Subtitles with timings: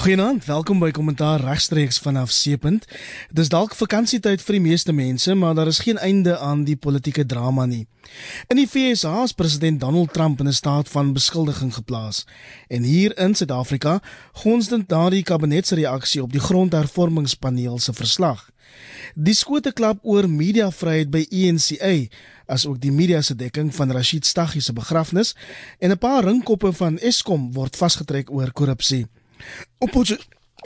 [0.00, 2.86] Goeienaand, welkom by Kommentaar regstreeks vanaf Seepunt.
[3.36, 7.26] Dis dalk vakansietyd vir die meeste mense, maar daar is geen einde aan die politieke
[7.28, 7.82] drama nie.
[8.48, 12.24] In die VSA is president Donald Trump in 'n staat van beskuldiging geplaas.
[12.68, 14.00] En hier in Suid-Afrika
[14.32, 18.50] gons dit daardie kabinetsreaksie op die grondhervormingspaneel se verslag.
[19.14, 22.08] Die skote klap oor mediavryheid by ENCA,
[22.46, 25.36] asook die media se dekking van Rashid Staggie se begrafnis
[25.78, 29.06] en 'n paar ringkoppe van Eskom word vasgetrek oor korrupsie.
[29.78, 29.90] Op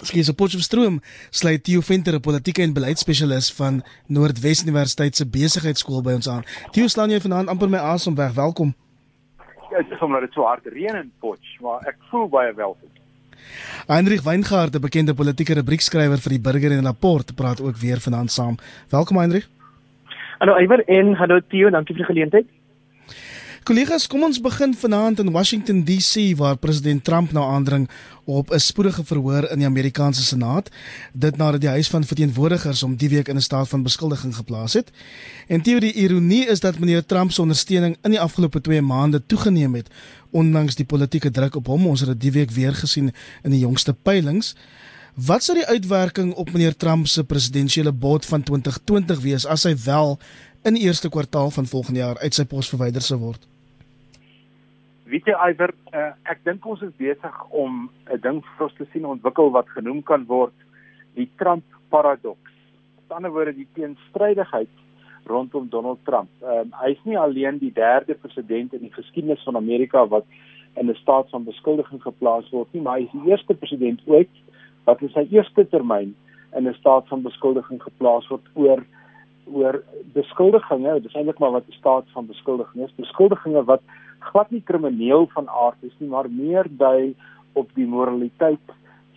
[0.02, 1.00] Skies op Potchefstroom
[1.30, 6.42] sluit Theo Venter, 'n politieke en beleidsspesialis van Noordwes Universiteit se besigheidskool by ons aan.
[6.70, 8.32] Theo, slaan jy vanaand amper my asem weg.
[8.32, 8.74] Welkom.
[9.70, 12.88] Ja, dit is omdat dit so hard reën in Potch, maar ek voel baie welkom.
[13.86, 18.30] Hendrik Weingart, 'n bekende politieke rubriekskrywer vir die Burger en Rapport, praat ook weer vanaand
[18.30, 18.56] saam.
[18.90, 19.46] Welkom Hendrik.
[20.38, 22.46] Hallo Iwer en hallo Theo, dankie vir die geleentheid.
[23.64, 27.86] Kollegas, kom ons begin vanaand in Washington DC waar president Trump nou aandring
[28.24, 30.68] op 'n spoedige verhoor in die Amerikaanse Senaat,
[31.12, 34.72] dit nadat die Huis van Verteenwoordigers hom die week in 'n staat van beskuldiging geplaas
[34.72, 34.90] het.
[35.48, 39.74] En teorie ironie is dat meneer Trump se ondersteuning in die afgelope 2 maande toegeneem
[39.74, 39.88] het
[40.30, 41.86] ondanks die politieke druk op hom.
[41.86, 44.54] Ons het dit die week weer gesien in die jongste peilings.
[45.14, 49.76] Wat sou die uitwerking op meneer Trump se presidentsiële bod van 2020 wees as hy
[49.84, 50.18] wel
[50.62, 53.53] in die eerste kwartaal van volgende jaar uit sy pos verwyder sou word?
[55.14, 58.86] Weet jy Iwer, uh, ek dink ons is besig om 'n ding vir ons te
[58.92, 60.54] sien ontwikkel wat genoem kan word
[61.14, 62.50] die Trump paradoks.
[62.98, 64.72] Met ander woorde die teenstrydigheid
[65.30, 66.30] rondom Donald Trump.
[66.42, 70.26] Uh, hy is nie alleen die derde president in die geskiedenis van Amerika wat
[70.74, 74.34] in 'n staat van beskuldiging geplaas word nie, maar hy is die eerste president ooit
[74.84, 76.14] wat in sy eerste termyn
[76.56, 78.82] in 'n staat van beskuldiging geplaas word oor
[79.46, 81.02] oor beskuldigings.
[81.02, 82.94] Dit is eintlik maar wat 'n staat van beskuldiging is.
[82.96, 83.82] Beskuldigings wat
[84.30, 87.14] glad nie krimineel van aard is nie, maar meer dui
[87.54, 88.74] op die moraliteit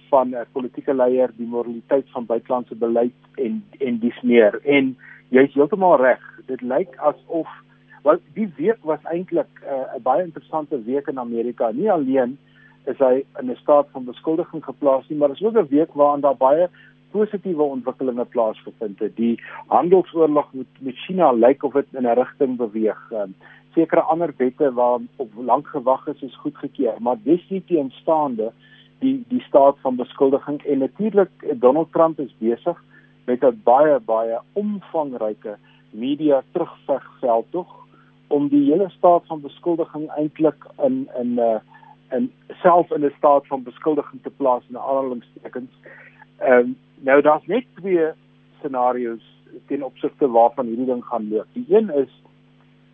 [0.09, 4.59] van 'n politieke leier, die moraliteit van buitelandse beleid en en dis meer.
[4.63, 4.95] En
[5.29, 6.23] jy's heeltemal reg.
[6.45, 7.47] Dit lyk asof
[8.03, 11.71] wel die week was eintlik uh, 'n uh, baie interessante week in Amerika.
[11.71, 12.37] Nie alleen
[12.85, 16.21] is hy in 'n staat van beskuldiging geplaas nie, maar is ook 'n week waarin
[16.21, 16.69] daar baie
[17.11, 19.15] positiewe ontwikkelinge plaasgevind het.
[19.15, 23.11] Die handelsoorlog met met China lyk of dit in 'n rigting beweeg.
[23.11, 23.35] Um,
[23.73, 28.51] sekere ander wette waar op lank gewag is is goedgekeur, maar dis nie teenstaande
[28.99, 31.29] die die staat van beskuldiging en natuurlik
[31.61, 32.83] Donald Trump is besig
[33.25, 35.57] met 'n baie baie omvangryke
[35.91, 37.75] media terugvegveld tog
[38.27, 41.59] om die hele staat van beskuldiging eintlik in in 'n uh,
[42.07, 45.71] en self in 'n staat van beskuldiging te plaas in aanhalingstekens.
[46.37, 48.11] Ehm um, nou daar's net twee
[48.59, 49.25] scenario's
[49.67, 51.47] ten opsigte waarvan hierdie ding gaan loop.
[51.53, 52.21] Die een is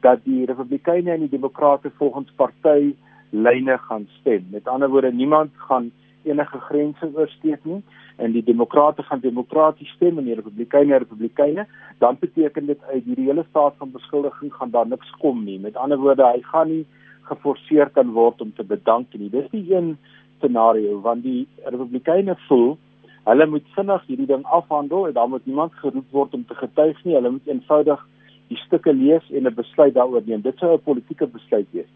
[0.03, 2.93] dat die Republikeine en die Demokrate volgens party
[3.29, 4.47] lyne gaan stem.
[4.51, 5.91] Met ander woorde, niemand gaan
[6.23, 7.81] enige grense oorskry nie
[8.15, 11.65] en die Demokrate gaan demokraties stem en die Republikeine Republikeine,
[11.97, 15.59] dan beteken dit uit hierdie hele staat van beskuldiging gaan daar niks kom nie.
[15.59, 16.85] Met ander woorde, hy gaan nie
[17.29, 19.31] geforseer kan word om te bedank nie.
[19.33, 19.95] Dis die een
[20.37, 22.77] scenario want die Republikeine voel
[23.23, 26.97] hulle moet vinnig hierdie ding afhandel en dan moet niemand geroep word om te getuig
[27.03, 27.15] nie.
[27.15, 28.01] Hulle moet eenvoudig
[28.47, 30.41] die stukke lees en 'n besluit daaroor neem.
[30.41, 31.91] Dit sou 'n politieke besluit wees.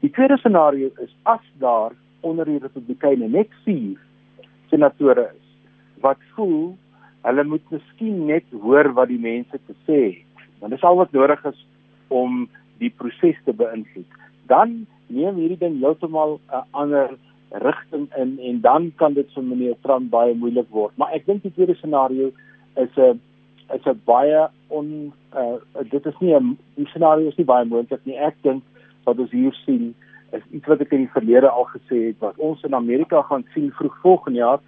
[0.00, 3.98] Die tweede scenario is as daar onder die Republikeine net 4
[4.70, 5.48] senatore is
[6.00, 6.76] wat voel
[7.22, 10.46] hulle moet miskien net hoor wat die mense te sê het.
[10.58, 11.66] Want dit is al wat nodig is
[12.08, 12.48] om
[12.82, 14.18] die proses te beïnvloed.
[14.50, 17.14] Dan neem hierdie ding heeltemal 'n ander
[17.50, 20.96] rigting in en dan kan dit vir meneer Trump baie moeilik word.
[20.96, 22.32] Maar ek dink die tweede scenario
[22.76, 23.20] is 'n
[23.72, 25.56] is 'n baie on uh,
[25.90, 28.16] dit is nie 'n die scenario is nie baie moontlik nie.
[28.16, 28.62] Ek dink
[29.04, 29.94] wat ons hier sien
[30.32, 33.44] is iets wat ek in die verlede al gesê het wat ons in Amerika gaan
[33.54, 34.60] sien vroeg volgende jaar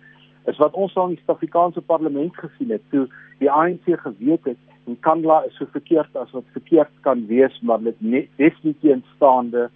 [0.50, 3.06] is wat ons al in die Suid-Afrikaanse parlement gesien het toe
[3.41, 7.81] die ANC geweet het en Kandla is so verkeerd as wat verkeerd kan wees maar
[7.87, 8.00] dit
[8.37, 9.70] definitief instaande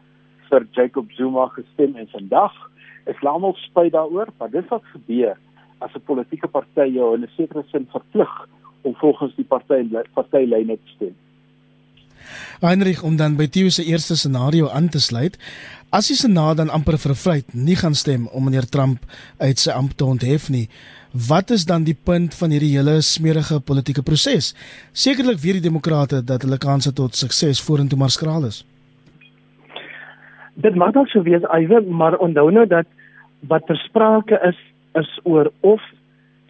[0.51, 2.57] vir Jacob Zuma gestem en vandag
[3.09, 5.37] is almal spyt daaroor maar dit wat gebeur
[5.81, 8.35] as 'n politieke party jou in 'n sekere sin verplig
[8.89, 9.85] om volgens die party
[10.17, 11.17] partylyne te stem.
[12.61, 15.39] Heinrich om dan by Theo se eerste scenario aan te sluit,
[15.95, 19.05] as die Senaat dan amper vervryt nie gaan stem om meneer Trump
[19.39, 20.67] uit sy ampt te onthef nie,
[21.29, 24.53] wat is dan die punt van hierdie hele smerige politieke proses?
[24.93, 28.65] Sekerlik weet die demokrate dat hulle kanse tot sukses vorentoe maar skraal is.
[30.59, 32.87] Dit mag dalk so wees, Iwe, maar onthou nou dat
[33.47, 34.59] wat ter sprake is
[34.99, 35.83] is oor of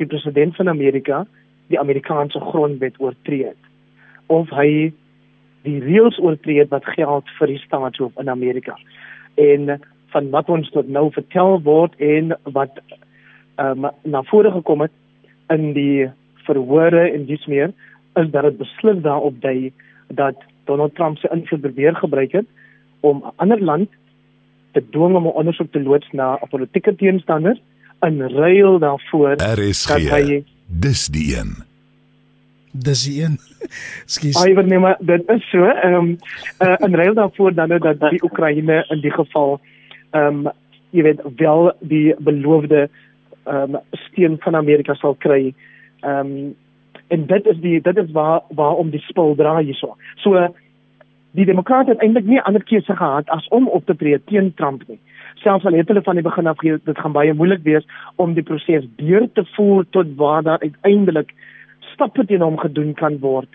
[0.01, 1.27] die president van Amerika
[1.69, 3.63] die Amerikaanse grondwet oortree het
[4.27, 4.93] of hy
[5.67, 8.77] die reëls oortree wat geld vir die staatshoof in Amerika.
[9.35, 9.79] En
[10.13, 12.81] van wat ons tot nou vertel word en wat
[13.59, 14.95] ehm um, na vore gekom het
[15.51, 16.09] in die
[16.47, 17.73] verhore en dis meer
[18.21, 19.73] is dat dit beslis daarop dui
[20.09, 20.37] dat
[20.71, 22.47] Donald Trump se invloed probeer gebruik het
[23.01, 23.89] om 'n ander land
[24.73, 27.59] te dwing om 'n ondersoek te loods na 'n politieke teenstander
[28.01, 31.57] in ruil daarvoor RSG, dat hy dis die een
[32.73, 33.39] dis die een
[34.15, 36.17] skus ai wat nee maar dit is so ehm um,
[36.61, 39.61] uh, in ruil daarvoor dan nou dat die Oekraïne in die geval
[40.11, 40.53] ehm um,
[40.91, 42.89] jy weet wel die beloofde
[43.45, 45.55] ehm um, steun van Amerika sal kry
[46.01, 46.57] ehm um,
[47.09, 49.97] en dit is die dit is waar waarom die spul draai hierso.
[50.17, 50.49] So
[51.31, 54.85] die demokrate het eintlik nie ander keuse gehad as om op te tree teen Trump
[54.89, 55.01] nie.
[55.43, 57.87] Selfs al het hulle van die begin af gesê dit gaan baie moeilik wees
[58.17, 61.35] om die proses deur te voer tot waar daar uiteindelik
[61.93, 63.49] stappe teen hom gedoen kan word.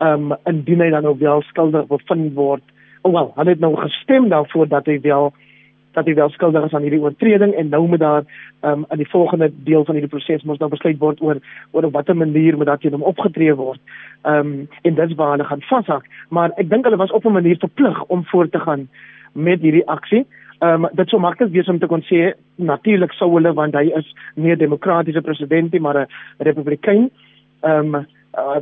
[0.00, 2.62] Ehm um, indien hy dan nou wel skuldig bevind word.
[3.02, 5.32] Oh wel, hulle het nou gestem daarvoor dat hy wel
[5.92, 8.24] dat hy wel skuldig is aan hierdie oortreding en nou moet daar
[8.62, 11.40] um, in die volgende deel van hierdie proses mos nou besluit word oor
[11.70, 13.80] oor op watter manier moet dat teen hom opgetree word.
[14.22, 17.26] Ehm um, en dit is waar hulle gaan vashak, maar ek dink hulle was op
[17.26, 18.88] 'n manier verplig om voort te gaan
[19.32, 20.26] met hierdie aksie.
[20.60, 23.86] Ehm um, dit sou maklik wees om te kon sê natuurlik sou hulle want hy
[23.96, 26.06] is nie 'n demokratiese president nie, maar 'n
[26.38, 27.10] republikein.
[27.62, 28.06] Ehm um,
[28.38, 28.60] uh,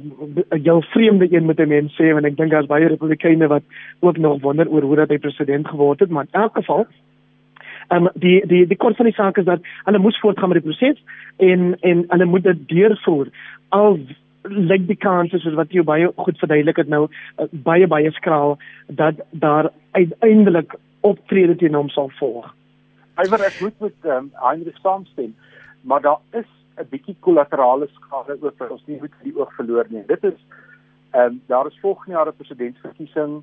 [0.62, 3.62] jou vreemde een met 'n mens sê want ek dink daar's baie republikeine wat
[4.00, 6.87] ook nog wonder oor hoe dat hy president geword het, maar in elk geval
[7.89, 10.62] Ehm um, die die die kort van die saak is dat hulle moes voortgaan met
[10.62, 11.05] die proses
[11.37, 13.29] en en hulle moet dit deurvoer.
[13.69, 13.99] Al
[14.43, 18.59] lyk die kanse soos wat jy baie goed verduidelik het nou uh, baie baie skraal
[18.87, 22.55] dat daar uiteindelik optrede teen hom sal volg.
[23.19, 25.37] Hywer ek moet met um, Heinrich saamstem,
[25.83, 26.49] maar daar is
[26.79, 30.06] 'n bietjie kollaterale skade ook wat ons nie moet die oog verloor nie.
[30.06, 30.39] Dit is
[31.11, 33.43] ehm um, daar is volgende jaar 'n presidentsverkiesing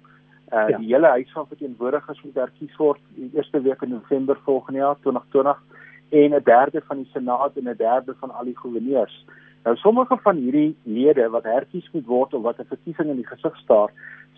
[0.53, 0.77] Uh ja.
[0.77, 4.97] die hele huis van verteenwoordigers moet herkies word die eerste week in November volgende jaar
[5.01, 5.63] 2020
[6.09, 9.25] en 'n derde van die senaat en 'n derde van al die goewerneurs.
[9.63, 13.27] Nou sommige van hierdie lede wat herkies moet word of wat 'n verkiesing in die
[13.27, 13.89] gesig staar,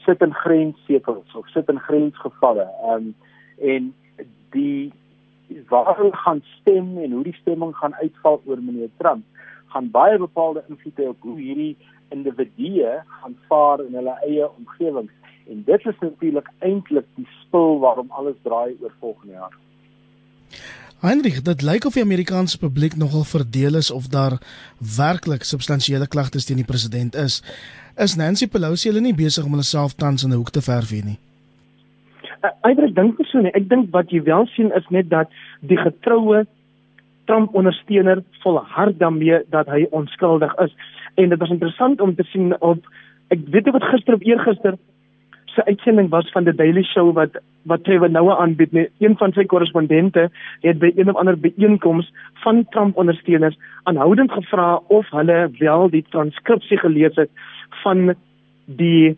[0.07, 2.68] sit in grenssekels of sit in grensgevalle.
[2.88, 3.15] Ehm um,
[3.57, 3.94] en
[4.56, 4.94] die
[5.68, 9.24] waar hulle gaan stem en hoe die stemming gaan uitval oor meneer Trump
[9.68, 11.77] gaan baie bepaalde invloed hê op hoe hierdie
[12.15, 15.13] individue gaan vaar in hulle eie omgewings
[15.51, 19.56] en dit is natuurlik eintlik die spil waarom alles draai oor volgende jaar.
[20.98, 24.40] Heinrich, dit lyk of die Amerikaanse publiek nogal verdeel is of daar
[24.98, 27.44] werklik substansiële klagtes teen die president is.
[28.02, 30.90] Is Nancy Pelosi hulle nie besig om hulle self tans in 'n hoek te verf
[30.92, 31.20] nie?
[32.42, 33.54] Ek uh, dink so nie.
[33.54, 35.30] Ek dink wat jy wel sien is net dat
[35.62, 36.48] die getroue
[37.26, 40.74] Trump ondersteuner volhard daarmee dat hy onskuldig is.
[41.16, 42.82] En dit was interessant om te sien op
[43.30, 44.78] ek weet nie wat gister of eergister
[45.57, 48.71] se uitsending was van die Daily Show wat wat Trevor Noah aanbied.
[48.71, 50.30] Nee, een van sy korrespondente
[50.63, 52.12] het by een of ander byeenkoms
[52.44, 57.30] van Trump ondersteuners aanhoudend gevra of hulle wel die transkripsie gelees het
[57.83, 58.13] van
[58.65, 59.18] die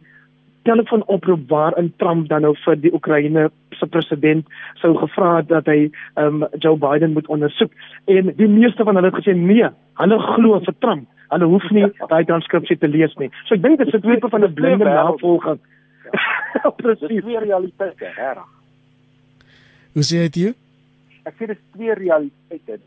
[0.63, 3.49] telefoonoproep waarin Trump dan nou vir die Oekraïne
[3.79, 4.47] se president
[4.81, 5.89] sou gevra het dat hy
[6.19, 7.71] um, Joe Biden moet ondersoek
[8.05, 9.69] en die meeste van hulle het gesê nee,
[10.01, 11.07] hulle glo vir Trump.
[11.29, 13.29] Hulle hoef nie daai transkripsie te lees nie.
[13.45, 15.59] So ek dink dit is 'n tipe van 'n blinde navolging.
[16.77, 17.07] Presies.
[17.07, 18.41] Dis twee realiteite, reg.
[19.93, 20.53] Hoe sê jy?
[21.27, 22.79] Ek sê dis twee realiteite.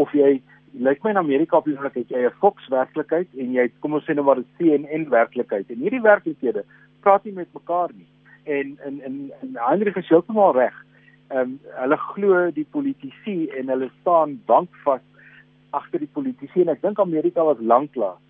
[0.00, 0.40] Of jy
[0.72, 3.94] lyk my in Amerika op die oomblik het jy 'n Fox werklikheid en jy kom
[3.94, 5.70] ons sê nou maar 'n CNN werklikheid.
[5.70, 6.64] En hierdie werklikhede
[7.00, 8.08] praat nie met mekaar nie.
[8.44, 10.74] En in in in Heinrich is heeltemal reg.
[11.30, 15.00] Ehm um, hulle glo die politici en hulle staan bankvas
[15.70, 18.20] agter die politici en ek dink Amerika was lanklaas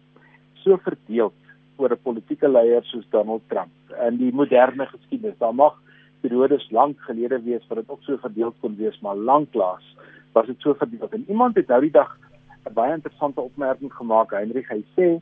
[0.63, 1.33] so verdeel
[1.77, 3.73] oor 'n politieke leier soos Donald Trump
[4.09, 5.39] in die moderne geskiedenis.
[5.39, 5.79] Daar mag
[6.21, 9.97] periodes lank gelede wees wat dit ook so verdeel kon wees, maar lanklaas
[10.33, 11.09] was dit so verdeel.
[11.11, 12.19] En iemand het nou die dag
[12.67, 14.69] 'n baie interessante opmerking gemaak, Heinrich.
[14.69, 15.21] Hy sê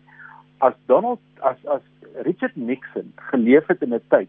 [0.59, 1.83] as Donald as as
[2.15, 4.29] Richard Nixon geleef het in 'n tyd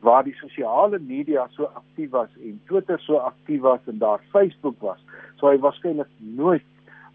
[0.00, 4.80] waar die sosiale media so aktief was en Twitter so aktief was en daar Facebook
[4.80, 5.00] was,
[5.36, 6.66] sou hy waarskynlik nooit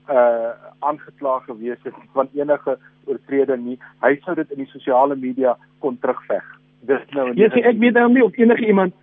[0.09, 3.77] uh aangekla gewees het van enige oortreding nie.
[4.01, 6.45] Hy sou dit in die sosiale media kon terugveg.
[6.87, 8.93] Dis nou Ja, yes, ek weet nou nie of enige iemand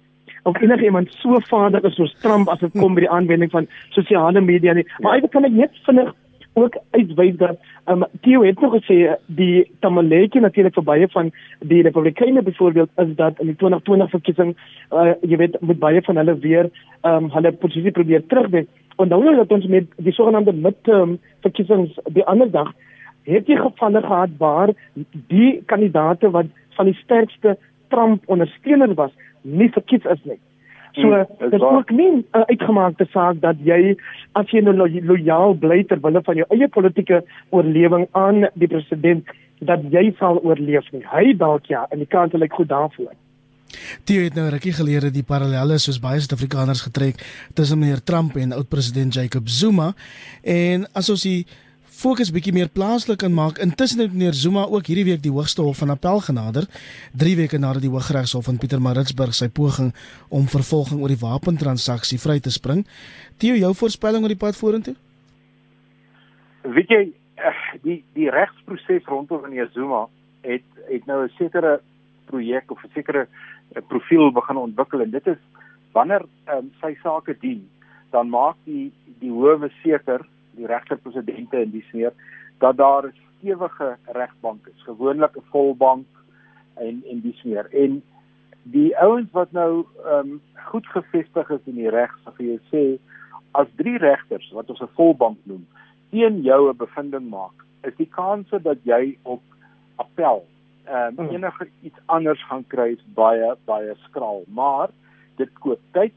[0.43, 3.69] of enige iemand so vader is soos Trump as dit kom by die aanwending van
[3.91, 4.87] sosiale media nie.
[4.99, 5.25] Maar ja.
[5.25, 6.15] ek kan ek net vinnig
[6.57, 7.59] ook uitwys dat
[7.93, 8.97] um Theo het nog gesê
[9.27, 11.31] die tamaletjie natuurlik vir baie van
[11.73, 14.55] die Republikeine byvoorbeeld is dat in die 2020 verkiesing
[14.91, 16.71] uh, jy weet met baie van hulle weer
[17.03, 18.69] um hulle posisie probeer terugwen.
[18.97, 22.73] Dan nou dat ons met die sogenaamde midterm verkiesings die ander dag
[23.27, 24.73] het jy gevalle gehad waar
[25.29, 27.57] die kandidaate wat van die sterkste
[27.89, 29.11] Trump ondersteuner was
[29.43, 30.39] nie verkies is nie.
[30.97, 33.97] So hmm, dis ook nie 'n uh, uitgemaakte saak dat jy
[34.33, 38.69] as jy nou lo lojaal bly ter wille van jou eie politieke oorlewing aan die
[38.69, 39.29] president
[39.61, 41.05] dat jy sal oorleef nie.
[41.13, 43.13] Hy dalk ja, en die kans lyk goed daarvoor.
[44.05, 47.23] Die het nou rukkie gelede die parallelle soos baie Suid-Afrikaners getrek
[47.55, 49.93] tussen meneer Trump en oud-president Jacob Zuma
[50.43, 51.47] en as ons die
[51.97, 53.59] fokus bietjie meer plaaslik kan maak.
[53.63, 56.67] Intussen het meneer Zuma ook hierdie week die Hoogste Hof van Appel genader,
[57.17, 59.95] 3 weke nadat die Hooggeregshof in Pietermaritzburg sy poging
[60.29, 62.85] om vervolging oor die wapentransaksie vry te spring.
[63.41, 64.97] Theo, jou voorspelling oor die pad vorentoe?
[66.77, 67.03] Weet jy,
[67.41, 70.07] eh, die die regsproses rondom meneer Zuma
[70.45, 71.81] het het nou 'n sekere
[72.27, 73.27] projek of 'n sekere
[73.89, 75.39] profiel begin ontwikkel en dit is
[75.93, 77.63] wanneer um, sy sake dien,
[78.11, 82.13] dan maak die die howe seker die regterpresidente in die sneer
[82.61, 86.07] dat daar 'n stewige regbank is, gewoonlik 'n volbank
[86.75, 87.67] en en die sneer.
[87.73, 88.03] En
[88.63, 92.61] die ouens wat nou ehm um, goed gevestig is in die reg, sal vir jou
[92.73, 92.85] sê
[93.53, 95.67] as drie regters wat ons 'n volbank noem,
[96.11, 99.43] teen jou 'n bevinding maak, is die kanse dat jy op
[99.97, 100.47] appel
[100.87, 104.91] ehm um, enige iets anders gaan kry baie baie skraal, maar
[105.37, 106.15] dit koop tyd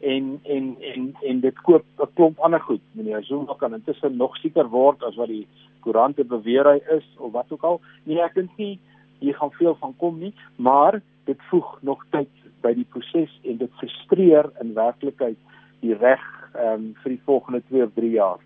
[0.00, 2.80] en en en en dit koop 'n klomp ander goed.
[2.92, 5.46] Meneer Zuma kan intussen nog seker word as wat die
[5.80, 7.80] koerante beweer hy is of wat ook al.
[8.04, 8.78] Nee, ek dink nie
[9.18, 12.28] hier gaan veel van kom nie, maar dit voeg nog tyd
[12.60, 15.38] by die proses en dit frustreer in werklikheid
[15.80, 18.40] die reg ehm um, vir die volgende 2 of 3 jaar.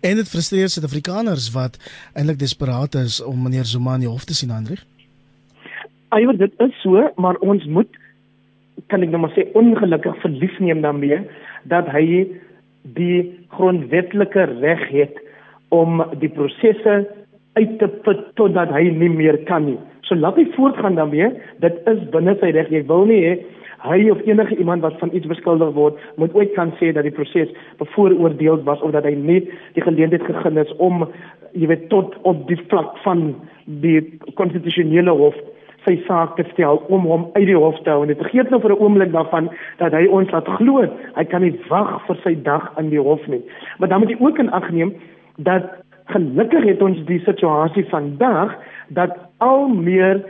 [0.00, 1.78] En dit frustreer Suid-Afrikaners wat
[2.14, 4.82] eintlik desperaat is om meneer Zuma in die hof te sien, Hendrik.
[6.10, 8.00] Eier dit is so, maar ons moet
[8.90, 11.20] kan ek nou maar sê ongelukkig verlief neem daarmee
[11.70, 12.24] dat hy
[12.96, 13.18] die
[13.54, 15.20] grondwetlike reg het
[15.74, 17.04] om die prosesse
[17.58, 19.78] uit te put totdat hy nie meer kan nie.
[20.06, 21.28] So laat hy voortgaan daarmee.
[21.62, 22.70] Dit is binne sy reg.
[22.72, 23.34] Jy wil nie hê
[23.84, 27.14] hy of enige iemand wat van iets beskuldig word moet ooit kan sê dat die
[27.14, 29.40] proses bevooroordeel was of dat hy nie
[29.76, 31.06] die geleentheid gegee is om
[31.52, 33.32] jy weet tot op die vlak van
[33.64, 34.02] die
[34.34, 35.38] konstitusionele hof
[35.86, 38.02] sy saak te stel om hom uit die hof te hou.
[38.04, 40.84] En dit vergeet nou vir 'n oomblik daarvan dat hy ons laat glo.
[41.16, 43.40] Hy kan nie wag vir sy dag in die hof nie.
[43.78, 44.94] Maar dan moet jy ook in ag neem
[45.38, 45.64] dat
[46.06, 48.54] gelukkig het ons die situasie vandag
[48.88, 50.24] dat al meer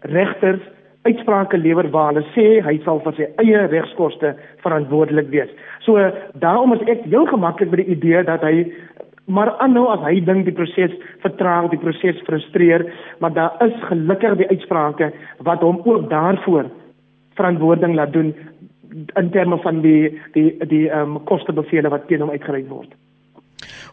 [0.00, 0.60] regters
[1.08, 5.50] uitsprake lewer waar hulle sê hy sal vir sy eie regskoste verantwoordelik wees.
[5.86, 5.98] So
[6.44, 8.66] daarom is ek heel gemaklik met die idee dat hy
[9.26, 12.84] maar aanhou as hy dink die proses vertraag, die proses frustreer,
[13.22, 15.12] maar daar is gelukkig die uitsprake
[15.46, 16.70] wat hom ook daarvoor
[17.38, 18.34] verantwoording laat doen
[18.92, 22.90] in terme van die die die ehm um, kostebevele wat teen hom uitgereik word.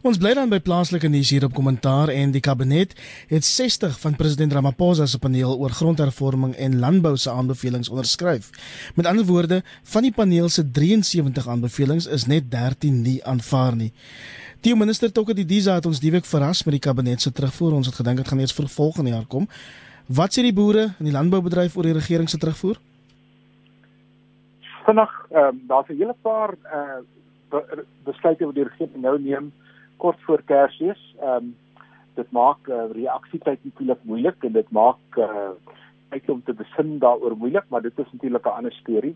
[0.01, 2.95] Ons bly dan by plaaslike nuus hier op kommentaar en die kabinet
[3.27, 8.51] het 60 van president Ramaphosa se paneel oor grondhervorming en landbou se aanbevelings onderskryf.
[8.95, 13.91] Met ander woorde, van die paneel se 73 aanbevelings is net 13 nie aanvaar nie.
[14.61, 17.77] Die minister Tokke die Diza het ons die week verras met die kabinet se terugvoer.
[17.77, 19.47] Ons het gedink dit gaan eers vir volgende jaar kom.
[20.07, 22.79] Wat sê die boere en die landboubedryf oor die regering se terugvoer?
[24.87, 26.99] Vinnig, ehm um, daar's 'n hele paar eh
[27.53, 29.51] uh, besluite wat die regering nou neem
[29.97, 31.01] kort voor Kersfees.
[31.21, 31.55] Ehm um,
[32.19, 35.51] dit maak uh, reaksietyd natuurlik moeilik en dit maak eh uh,
[36.09, 39.15] uit om te besin daaroor moeilik, maar dit is natuurlik 'n ander storie.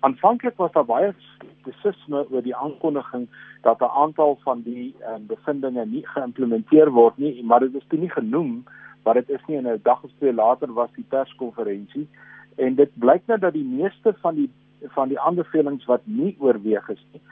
[0.00, 3.28] Aanvanklik was daar baie skeptisisme oor die aankondiging
[3.62, 7.98] dat 'n aantal van die um, bevindinge nie geïmplementeer word nie, maar dit is toe
[7.98, 8.64] nie genoem
[9.02, 12.08] wat dit is nie en 'n dag of twee later was die perskonferensie
[12.56, 14.50] en dit blyk nou dat die meeste van die
[14.94, 17.22] van die aanbevelings wat nie oorweeg is nie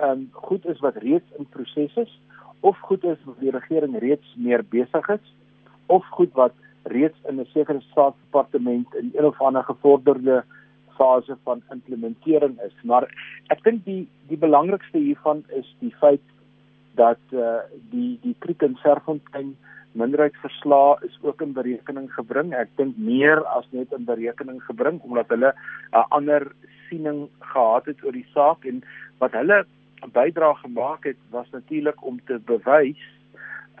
[0.00, 2.20] of um, goed is wat reeds in proses is
[2.60, 5.32] of goed is wat die regering reeds meer besig is
[5.86, 10.44] of goed wat reeds in 'n sekere staatsdepartement in een of ander gevorderde
[10.96, 12.74] fase van implementering is.
[12.82, 13.08] Maar
[13.46, 16.26] ek dink die die belangrikste hiervan is die feit
[16.94, 19.56] dat uh, die die Kriek en Serfontein
[19.92, 22.54] minderheidsverslae is ook in berekening gebring.
[22.54, 25.54] Ek dink meer as net in berekening gebring omdat hulle
[25.92, 26.52] 'n ander
[26.88, 28.82] siening gehad het oor die saak en
[29.18, 29.64] wat hulle
[30.12, 33.00] bydra gemaak het was natuurlik om te bewys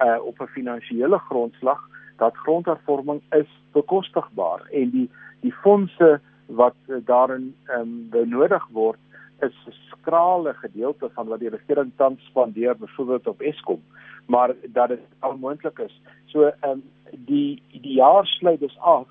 [0.02, 5.10] uh op 'n finansiële grondslag dat grondhervorming is bekostigbaar en die
[5.40, 8.98] die fondse wat uh, daarin um, benodig word
[9.40, 13.82] is 'n skrale gedeelte van wat die regering tans spandeer byvoorbeeld op Eskom
[14.30, 16.00] maar dat dit onmoontlik is.
[16.24, 19.08] So ehm um, die die jaar sluit dus af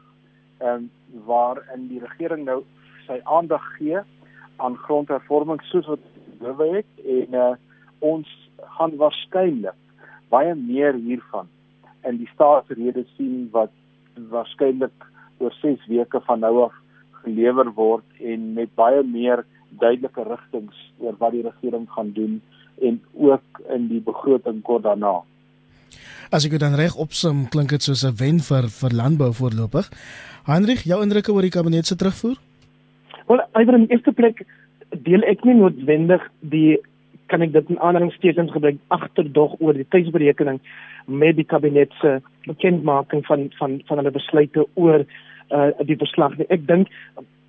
[0.57, 0.91] ehm um,
[1.25, 2.63] waar in die regering nou
[3.07, 3.99] sy aandag gee
[4.55, 5.99] aan grondhervorming soos wat
[6.39, 7.53] bewe het en uh,
[7.99, 8.27] ons
[8.77, 9.77] gaan waarskynlik
[10.29, 11.47] baie meer hiervan
[12.07, 13.73] in die staatsrede sien wat
[14.31, 15.07] waarskynlik
[15.39, 16.75] oor 6 weke van nou af
[17.23, 19.45] gelewer word en met baie meer
[19.81, 22.39] duidelike rigtings oor wat die regering gaan doen
[22.81, 25.19] en ook in die begroting kort daarna.
[26.29, 29.89] As ek dit dan reg opsom, klink dit soos 'n wen vir vir landbou voorlopig.
[30.45, 32.37] Hendrik, jou indrukke oor die kabinet se terugvoer?
[33.27, 34.45] Wel, iewers in eerste plek
[35.05, 36.77] deel ek nie noodwendig die
[37.29, 40.57] kan ek dit in aanhalingstekens gebruik agterdog oor die tydsberekening
[41.05, 42.17] met die kabinet se
[42.47, 45.05] bekendmaking van van van hulle besluite oor
[45.49, 46.37] uh die verslag.
[46.49, 46.89] Ek dink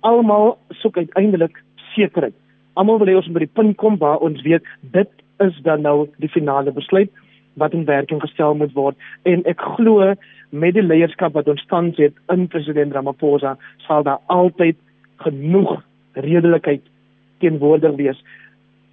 [0.01, 1.57] almal soek uiteindelik
[1.95, 2.37] sekerheid.
[2.73, 5.81] Almal wil hê ons moet by die punt kom waar ons weet dit is dan
[5.81, 7.11] nou die finale besluit
[7.53, 8.95] wat in werking gestel moet word
[9.27, 10.13] en ek glo
[10.51, 13.57] met die leierskap wat ons tans het in president Ramaphosa
[13.87, 14.77] sal daar altyd
[15.25, 15.81] genoeg
[16.13, 16.83] redelikheid
[17.41, 18.21] teenwoordig wees.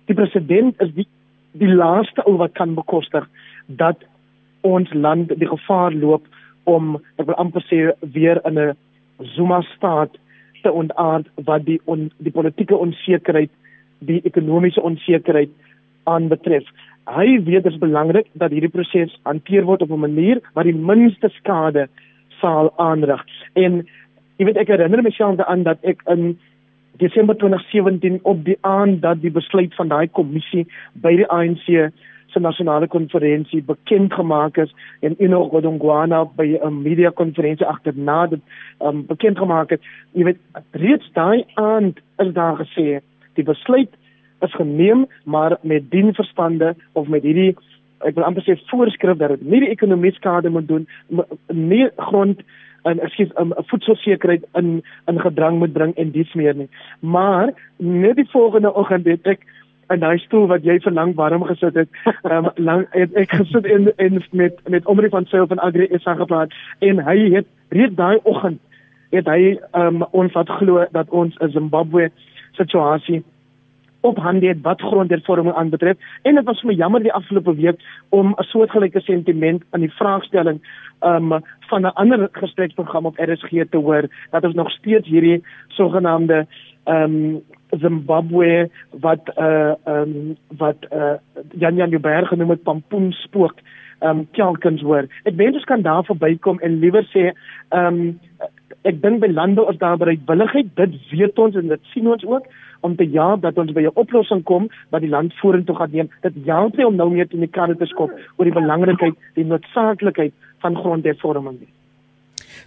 [0.08, 1.06] Die president is die
[1.58, 3.24] die laaste ou wat kan bekostig
[3.80, 4.04] dat
[4.66, 6.26] ons land die gevaar loop
[6.68, 7.78] om ek wil amper sê
[8.14, 8.76] weer in 'n
[9.34, 10.12] Zuma staat
[10.62, 13.50] te ontaard wat die on, die politieke onsekerheid,
[13.98, 15.50] die ekonomiese onsekerheid
[16.04, 16.64] aanbetref.
[17.08, 20.74] Hy weet dit is belangrik dat hierdie proses hanteer word op 'n manier wat die
[20.74, 21.88] minste skade
[22.40, 23.24] sal aanrig.
[23.54, 23.86] En
[24.36, 26.38] jy weet ek herinner myself daaraan dat ek in
[26.98, 31.66] Desember 2017 op die aand dat die besluit van daai kommissie by die ANC
[32.28, 38.40] se nasionale konferensie bekend gemaak is en Ino Godongwana by 'n media konferensie agterna dit
[38.80, 39.80] um, bekend gemaak het.
[40.12, 40.38] Jy weet
[40.70, 43.00] reeds daai aand is daar gesê
[43.34, 43.90] die besluit
[44.40, 47.56] is geneem maar met dien verstande of met hierdie
[48.06, 50.86] ek wil amper sê voorskrif dat dit nie die ekonomie skade moet doen
[51.52, 52.42] nie grond
[52.82, 56.68] en ekskuus 'n um, voedselsekerheid in in gedrang moet bring en dies meer nie.
[57.00, 59.40] Maar net die volgende oggend het ek
[59.88, 61.88] in daai stoel wat jy vir lank warm gesit het,
[62.32, 66.14] um, lang het ek gesit in in met met Omri van Sail van Agri SA
[66.14, 68.60] gepraat en hy het reeds daai oggend
[69.10, 72.10] het hy um, ons wat glo dat ons 'n Zimbabwe
[72.52, 73.22] situasie
[74.00, 77.80] op hande het wat grondhervorming aanbetref en dit was vir my jammer die afgelope week
[78.08, 80.60] om 'n soortgelyke sentiment aan die vraagstelling
[81.00, 86.46] um van 'n ander gespreksprogram op RSG te hoor dat ons nog steeds hierdie sogenaamde
[86.84, 91.18] um Zimbabwe wat uh um wat uh
[91.58, 93.54] Jan Jan Jubber genoem het pampoen spook
[94.00, 95.06] um telkens hoor.
[95.24, 97.32] Ek wens ons kan daar verbykom en liewer sê
[97.68, 98.20] um
[98.82, 100.66] ek dink by lande is daar bereidwilligheid.
[100.74, 102.46] Dit weet ons en dit sien ons ook
[102.80, 106.10] om te ja dat ons by 'n oplossing kom wat die land vorentoe gaan neem.
[106.20, 109.44] Dit help nie om nou meer in die karre te skop oor die belangrikheid, die
[109.44, 111.72] noodsaaklikheid van grondhervorming nie.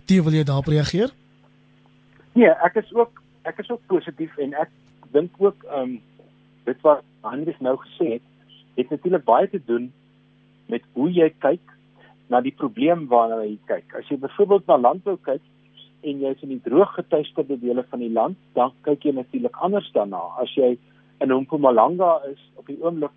[0.05, 1.09] Die wil jy daarop reageer?
[2.33, 4.69] Nee, ek is ook ek is ook positief en ek
[5.11, 6.01] dink ook ehm um,
[6.65, 8.21] dit wat Andries nou gesê het,
[8.75, 9.91] het natuurlik baie te doen
[10.65, 11.61] met hoe jy kyk
[12.27, 13.95] na die probleem waarna jy kyk.
[13.99, 15.41] As jy byvoorbeeld na landbou kyk
[16.01, 19.91] en jy is in die drooggetuisterde dele van die land, dan kyk jy natuurlik anders
[19.93, 20.21] daarna.
[20.41, 20.77] As jy
[21.21, 23.13] in Mpumalanga is op die oomblik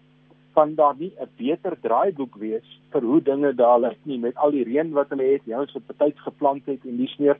[0.54, 4.50] kan daar nie 'n beter draaiboek wees vir hoe dinge daar lyk nie met al
[4.50, 7.34] die reën wat hulle het, jy het op tyd geplant het en die sneeu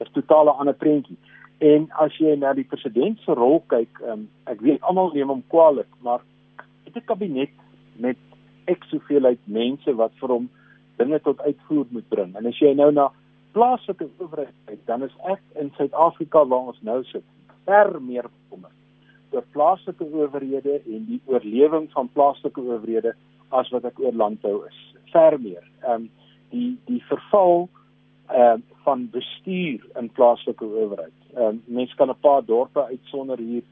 [0.00, 1.16] is totaal 'n ander prentjie.
[1.58, 5.42] En as jy na die president se rol kyk, um, ek weet almal neem hom
[5.48, 6.20] kwaadlik, maar
[6.84, 7.50] dit 'n kabinet
[7.96, 8.16] met
[8.66, 10.50] ek soveel uit mense wat vir hom
[10.96, 12.36] dinge tot uitvoer moet bring.
[12.36, 13.10] En as jy nou na
[13.56, 17.24] plaaslike owerheid dan is ek in Suid-Afrika waar ons nou sit,
[17.64, 18.74] ver meer bekommerd
[19.34, 23.14] oor plaaslike owerhede en die oorlewing van plaaslike owerhede
[23.56, 24.78] as wat ek oor landbou is.
[25.12, 25.64] Ver meer.
[25.84, 26.08] Ehm um,
[26.52, 27.66] die die verval
[28.30, 31.16] ehm uh, van bestuur in plaaslike owerheid.
[31.34, 33.64] Ehm uh, mense kan 'n paar dorpe uitsonder hier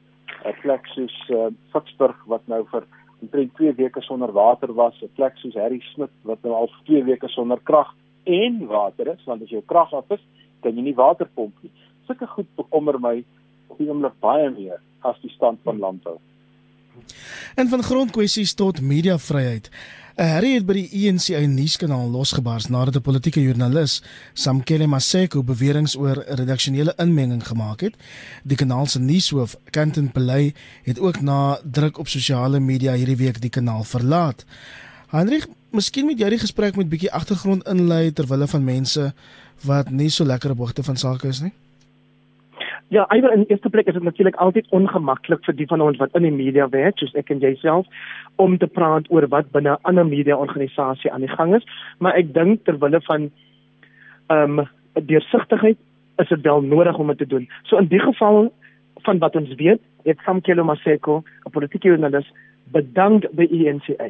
[0.43, 2.83] 'n plek soos uh, Ficksburg wat nou vir
[3.21, 7.03] omtrent 2 weke sonder water was, 'n plek soos Harry Smit wat nou al 2
[7.03, 7.93] weke sonder krag
[8.25, 10.21] en water is, want as jou krag af is,
[10.61, 11.71] kan jy nie water pomp nie.
[12.05, 13.17] Sulke goed bekommer my
[13.69, 16.17] op die oomblik baie meer as die stand van landbou.
[17.55, 19.69] En van grondkwessies tot mediavryheid.
[20.15, 24.01] 'n Harry het by die ANC e nuuskanaal losgebars nadat 'n politieke joernalis,
[24.33, 27.95] Samkele Maseko, beweringe oor redaksionele inmenging gemaak het.
[28.43, 33.41] Die kanaal se nuushoof, Kanten Pelay, het ook na druk op sosiale media hierdie week
[33.41, 34.45] die kanaal verlaat.
[35.07, 39.11] Hendrik, miskien moet jy die gesprek met bietjie agtergrond inlei terwyl hulle van mense
[39.67, 41.53] wat nie so lekker op hoogte van sake is nie.
[42.93, 46.13] Ja, eider in eerste plek is dit natuurlik altyd ongemaklik vir die van ons wat
[46.13, 47.87] in die media werk, soos ek en jouself,
[48.35, 51.65] om te praat oor wat binne 'n ander media organisasie aan die gang is,
[51.99, 53.31] maar ek dink ter wille van
[54.29, 55.77] ehm um, deursigtigheid
[56.17, 57.49] is dit wel nodig om dit te doen.
[57.63, 58.53] So in die geval
[59.03, 62.31] van wat ons weet, het Samkelo Maseko, 'n politieke joernalis,
[62.71, 64.09] bedank by ENCA.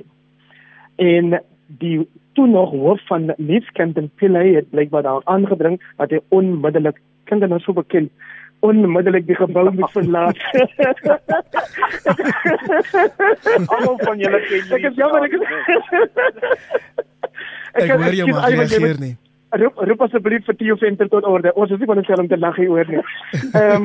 [0.96, 7.02] En die toe nog hoof van Nietskanten Pillay het blykbaar daar aangedring dat hy onmiddellik
[7.26, 8.12] dan nou so bekend
[8.60, 10.38] onmiddellik die gebou moet verlaat.
[13.74, 14.76] Almal van julle ken jy.
[14.78, 15.34] Ek is jammer ek.
[17.76, 19.16] Ek hoor jou maar reageer nie.
[19.56, 21.54] Roep roep asseblief vir Theo Venter tot orde.
[21.56, 23.04] Ons is nie van dieselfde te lag hier oor nie.
[23.60, 23.84] Ehm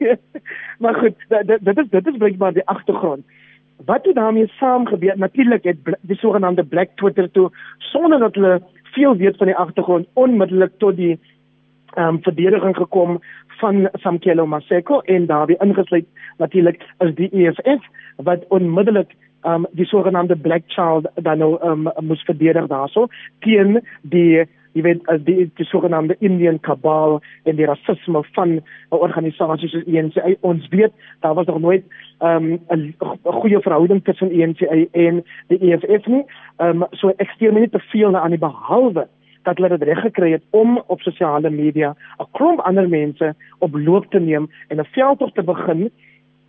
[0.82, 3.24] Maar goed, dit is dit is blykbaar die agtergrond.
[3.84, 5.18] Wat het daarmee saam gebeur?
[5.18, 10.06] Natuurlik het die sogenaamde Black Twitter toe sonder dat hulle veel weet van die agtergrond
[10.12, 11.20] onmiddellik tot die
[11.94, 13.20] ehm um, verdediging gekom
[13.60, 16.06] van Samkelo Maseko en daarbey ingesluit
[16.38, 22.22] natuurlik is die EFF wat onmiddellik um die sogenaamde black child dan nou um moes
[22.24, 23.06] verdedig daarso
[23.40, 29.68] teen die jy weet die die sogenaamde Indian cabal en die rasisme van 'n organisasie
[29.68, 31.84] soos ANC ons weet daar was nog nooit
[32.20, 34.60] um 'n goeie verhouding tussen ANC
[34.92, 36.24] en die EFF nie
[36.58, 39.08] um so ek steur my nie te veel aan die behalwe
[39.42, 43.74] dat hulle dit reg gekry het om op sosiale media 'n klomp ander mense op
[43.74, 45.90] loop te neem en 'n veldtog te begin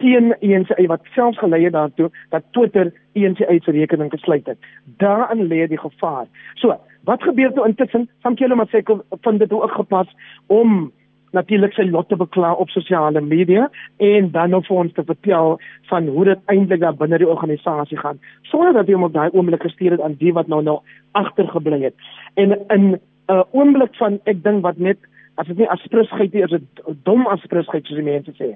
[0.01, 4.57] teen ENCA wat selfs gelei het daartoe dat Twitter ENCA se rekening gesluit het.
[4.97, 6.25] Daarin lê die gevaar.
[6.53, 8.09] So, wat gebeur toe intussen?
[8.21, 10.07] Samkelo Maseko vind dit ook gepas
[10.47, 10.91] om
[11.35, 13.69] natuurlik sy lot te bekla op sosiale media
[14.03, 15.59] en dan nog vir ons te vertel
[15.91, 18.19] van hoe dit eintlik daar binne die organisasie gaan
[18.51, 20.79] sonder dat hy hom op daai oomblik gestuur het aan die wat nou nou
[21.19, 21.95] agtergebly het
[22.35, 22.99] en in 'n
[23.31, 24.97] uh, oomblik van ek dink wat net
[25.35, 28.55] as dit nie asprusheid is dit dom asprusheid soos die mense sê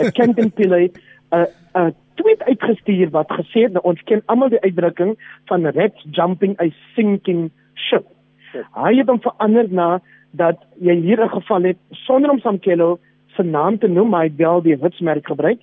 [0.00, 0.88] ek ken dit pile
[1.34, 5.18] 'n tweet uitgestuur wat gesê het nou, ons ken almal die uitdrukking
[5.50, 8.04] van red jumping a sinking ship
[8.74, 9.88] hy het hom verander na
[10.38, 12.98] dat jy hier 'n geval het sonder om Samkelo
[13.36, 15.60] se naam te noem, hy wel die hitsmerk gebruik.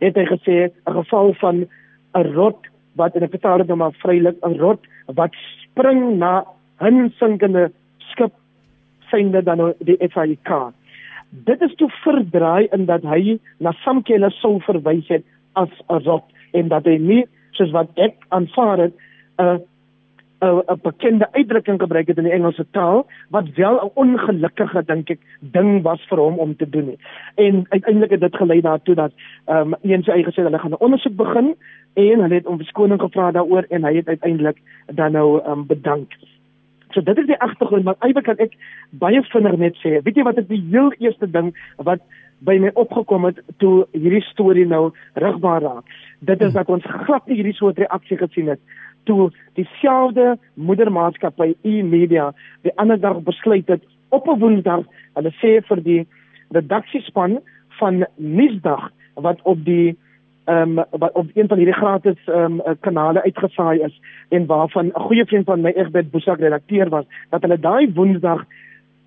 [0.00, 1.66] Het hy gesê 'n geval van
[2.14, 6.44] 'n rot wat in 'n vertaling nou maar vrylik 'n rot wat spring na
[6.80, 8.32] 'n sinkende skip
[9.10, 10.72] synde dan nou die FIK.
[11.30, 16.24] Dit is toe verdraai in dat hy na Samkelo sou verwys het as 'n rot
[16.52, 18.94] en dat hy nie soos wat ek aanvaar het
[19.38, 19.60] 'n
[20.40, 25.10] 'n 'n bekende uitdrukking gebruik het in die Engelse taal wat wel 'n ongelukkige dink
[25.10, 26.98] ek ding was vir hom om te doen nie.
[27.34, 29.12] En uiteindelik het dit gelei daartoe dat
[29.44, 31.54] ehm um, een sy eie gesê hulle gaan 'n ondersoek begin
[31.94, 34.58] en hulle het om verskoning gevra daaroor en hy het uiteindelik
[34.94, 36.12] dan nou ehm um, bedank.
[36.90, 38.52] So dit is die agtergrond maar eintlik kan ek
[38.90, 42.00] baie vinnig net sê, weet jy wat is die heel eerste ding wat
[42.38, 45.84] by my opgekom het toe hierdie storie nou rigbaar raak.
[46.18, 48.60] Dit is dat ons glad nie hierdie soort reaksie gesien het
[49.04, 52.32] toe dieselfde moedermaatskappy e-media
[52.62, 54.84] die ander dag besluit het op 'n woensdag
[55.14, 56.06] hulle sê vir die
[56.50, 57.40] redaksiespan
[57.78, 59.96] van nuusdag wat op die
[60.44, 64.86] ehm um, wat op een van hierdie gratis ehm um, kanale uitgesaai is en waarvan
[64.86, 68.44] 'n goeie vriend van my Egbert Boesak redakteur was dat hulle daai woensdag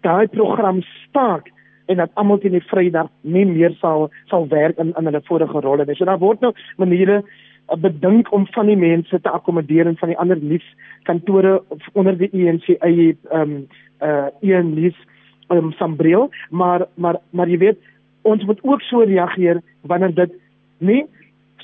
[0.02, 1.52] daai program staak
[1.86, 5.60] en dat almal teen die Vrydag nie meer sal sal werk in in hulle vorige
[5.60, 5.96] rolle nie.
[5.96, 7.24] So daar word nou maniere
[7.80, 10.66] bedink om van die mense te akkommodeer en van die ander nuus
[11.04, 11.62] kantore
[11.94, 13.68] onder die ENC eie ehm um,
[14.04, 14.98] uh een nuus
[15.50, 16.30] um, sambreel.
[16.50, 17.80] Maar maar maar jy weet
[18.22, 20.34] ons moet ook so reageer wanneer dit
[20.78, 21.06] nie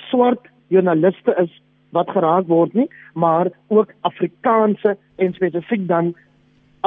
[0.10, 1.52] swart joernaliste is
[1.96, 6.14] wat geraak word nie maar ook Afrikaanse en spesifiek dan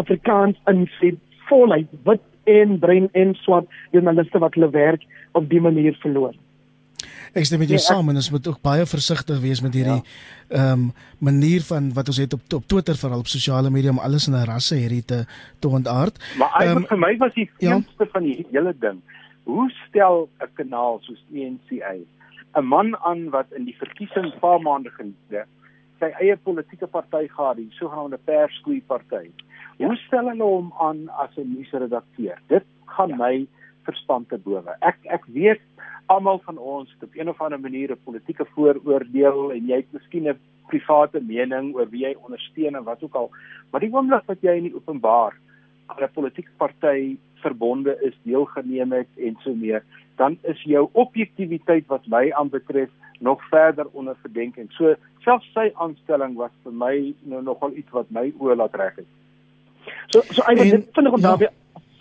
[0.01, 1.15] Afrikaans in sy
[1.49, 6.37] volheid wit en bruin en swart joernaliste wat hulle werk op die manier verloor
[7.33, 10.01] Ek stem met jou nee, saam en ons moet ook baie versigtig wees met hierdie
[10.01, 10.07] ja.
[10.49, 10.73] ehm ja.
[10.73, 14.27] um, manier van wat ons het op op Twitter veral op sosiale media om alles
[14.29, 15.25] in 'n rasse hierdie te
[15.59, 16.19] te ontaard.
[16.39, 18.11] Maar um, vir my was die eerste ja.
[18.13, 19.01] van die hele ding.
[19.45, 21.95] Hoe stel 'n kanaal soos ENCA
[22.55, 25.47] 'n man aan wat in die verkiesing paar maande gelede
[26.03, 29.29] sy eie politieke party gehad, die sogenaamde Perskoei party.
[29.79, 29.87] Ja.
[29.87, 32.39] Hoe stel hulle hom aan as 'n nuusredakteur?
[32.49, 33.17] Dit gaan ja.
[33.17, 33.47] my
[33.87, 34.77] verstand te bowe.
[34.81, 35.63] Ek ek weet
[36.07, 39.93] almal van ons het op een of ander manier 'n politieke vooroordeel en jy het
[39.93, 40.39] miskien 'n
[40.69, 43.31] private mening oor wie jy ondersteun en wat ook al.
[43.71, 45.37] Maar die oomblik wat jy in die openbaar
[45.87, 49.83] aan 'n politieke party verbonde is, deelgeneem het en so meer,
[50.17, 54.73] dan is jou objektiviteit wat my aanbetref nog verder onder verdenking.
[54.73, 58.97] So selfs sy aanstelling was vir my nou nogal iets wat my oë laat reg
[58.97, 59.07] het.
[60.07, 61.29] So so wil vinnig om ja.
[61.29, 61.47] daarby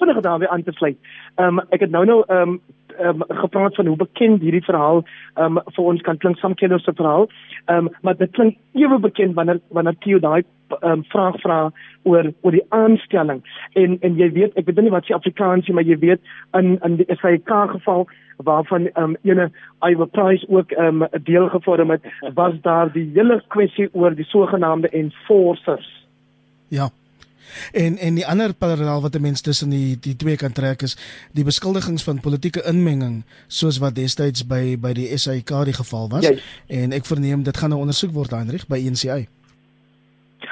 [0.01, 0.97] vinnig daarby aan te sluit.
[1.35, 2.61] Ehm um, ek het nou nou ehm um,
[2.99, 5.03] um, gepraat van hoe bekend hierdie verhaal
[5.35, 7.29] um, vir ons kan klink Samkelo se verhaal.
[7.67, 10.43] Um, maar dit klink ewe bekend wanneer wanneer Theo daai
[10.81, 11.59] um, vraag vra
[12.03, 13.43] oor oor die aanstelling.
[13.73, 16.21] En en jy weet, ek weet nie wat se Afrikaans is, maar jy weet
[16.57, 18.07] in in die SAK geval
[18.41, 19.51] waarvan um, ene
[19.85, 22.01] Iwer Price ook ehm um, 'n deel gevorm het,
[22.33, 26.07] was daar die hele kwessie oor die sogenaamde enforcers.
[26.67, 26.89] Ja.
[27.71, 30.97] En en die ander parallel wat 'n mens tussen die die twee kan trek is
[31.31, 36.27] die beskuldigings van politieke inmenging soos wat destyds by by die SAIK die geval was.
[36.27, 36.43] Yes.
[36.67, 39.27] En ek verneem dit gaan nou ondersoek word Hendrik by ENCI.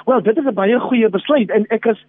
[0.05, 2.05] Wel, dit is 'n baie goeie besluit en ek is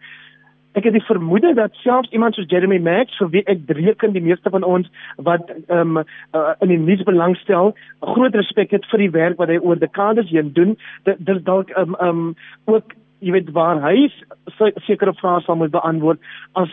[0.73, 4.23] ek het die vermoede dat selfs iemand soos Jeremy Max, vir wie ek reken die
[4.23, 8.99] meeste van ons wat ehm um, uh, in die nuus belangstel, groot respek het vir
[8.99, 10.77] die werk wat hy oor dekades heen doen,
[11.09, 14.09] dit dis dalk ehm um, ehm um, ook jy weet waar hy
[14.87, 16.21] sekere vrae sal moet beantwoord
[16.53, 16.73] as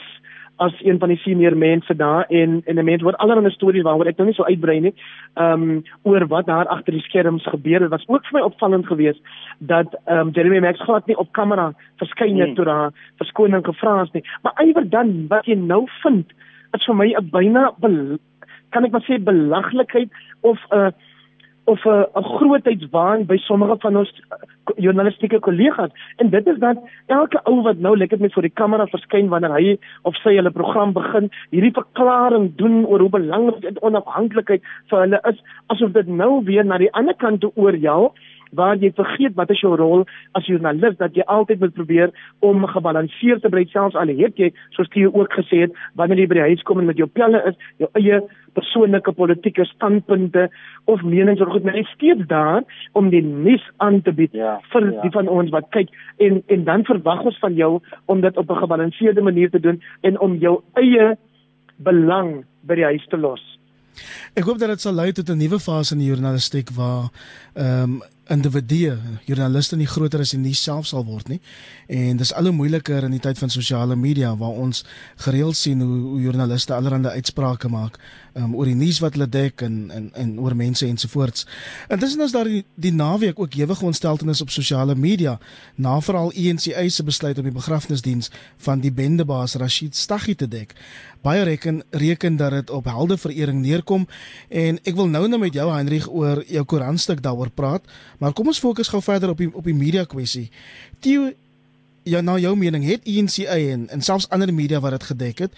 [0.57, 4.07] as een van die senior mense daar en en 'n mens word allerlei stories waaroor
[4.07, 4.93] ek nou nie so uitbrei nie.
[5.35, 7.89] Ehm um, oor wat daar agter die skerms gebeur het.
[7.89, 9.21] Was ook vir my opvallend geweest
[9.59, 12.55] dat ehm um, Jeremy Max glad nie op kamera verskyn het hmm.
[12.55, 14.23] toe daar verskoning gevra is nie.
[14.41, 16.33] Maar ewer dan wat jy nou vind,
[16.71, 17.73] is vir my 'n byna
[18.69, 20.09] kan ek maar sê belaglikheid
[20.41, 20.91] of 'n uh,
[21.67, 24.37] of 'n 'n grootheidswaan by sommige van ons uh,
[24.75, 28.85] journalistieke kollegas en dit is dat elke ou wat nou lekker met voor die kamera
[28.87, 34.63] verskyn wanneer hy of sy hulle program begin hierdie verklaring doen oor hoe belangrik onafhanklikheid
[34.89, 35.43] vir hulle is
[35.75, 38.13] asof dit nou weer na die ander kant toe oorjaal
[38.51, 40.05] waar jy vergeet wat is jou rol
[40.37, 43.65] as joernalis dat jy altyd moet probeer om gebalanseerd te bly.
[43.71, 46.79] Selfs al het jy soos jy ook gesê het wanneer jy by die huis kom
[46.79, 48.21] en met jou pelle is jou eie
[48.57, 50.47] persoonlike politieke standpunte
[50.85, 52.63] of menings oor goed maar jy steeds daar
[52.97, 55.01] om die nuus aan te bied ja, vir ja.
[55.03, 55.93] die van ons wat kyk.
[56.23, 59.81] En en dan verwag ons van jou om dit op 'n gebalanseerde manier te doen
[60.01, 61.15] en om jou eie
[61.77, 63.56] belang by die huis te los
[64.33, 67.09] Ek hoop dat dit sal lei tot 'n nuwe fase in die journalistiek waar
[67.53, 71.39] ehm um, individue, joernaliste nie groter as die nuus self sal word nie.
[71.87, 74.83] En dis al hoe moeiliker in die tyd van sosiale media waar ons
[75.23, 77.99] gereeld sien hoe, hoe joernaliste allerlei uitsprake maak
[78.37, 81.45] um, oor die nuus wat hulle dek en en en oor mense ensovoorts.
[81.93, 85.37] Intussen is daar die, die naweek ook ewige ontsteltenis op sosiale media
[85.75, 90.75] na veral ENCA se besluit om die begrafnisdiens van die bendebaas Rashid Staghi te dek.
[91.21, 94.07] Baie reken reken dat dit op heldeverering neerkom
[94.49, 97.83] en ek wil nou net met jou Heinrich oor jou koeranstuk daaroor praat.
[98.17, 100.49] Maar kom ons fokus gou verder op die op die media kwessie.
[100.99, 101.31] Theo
[102.07, 105.57] ja nou jou mening het ENCA en en selfs ander media wat dit gedek het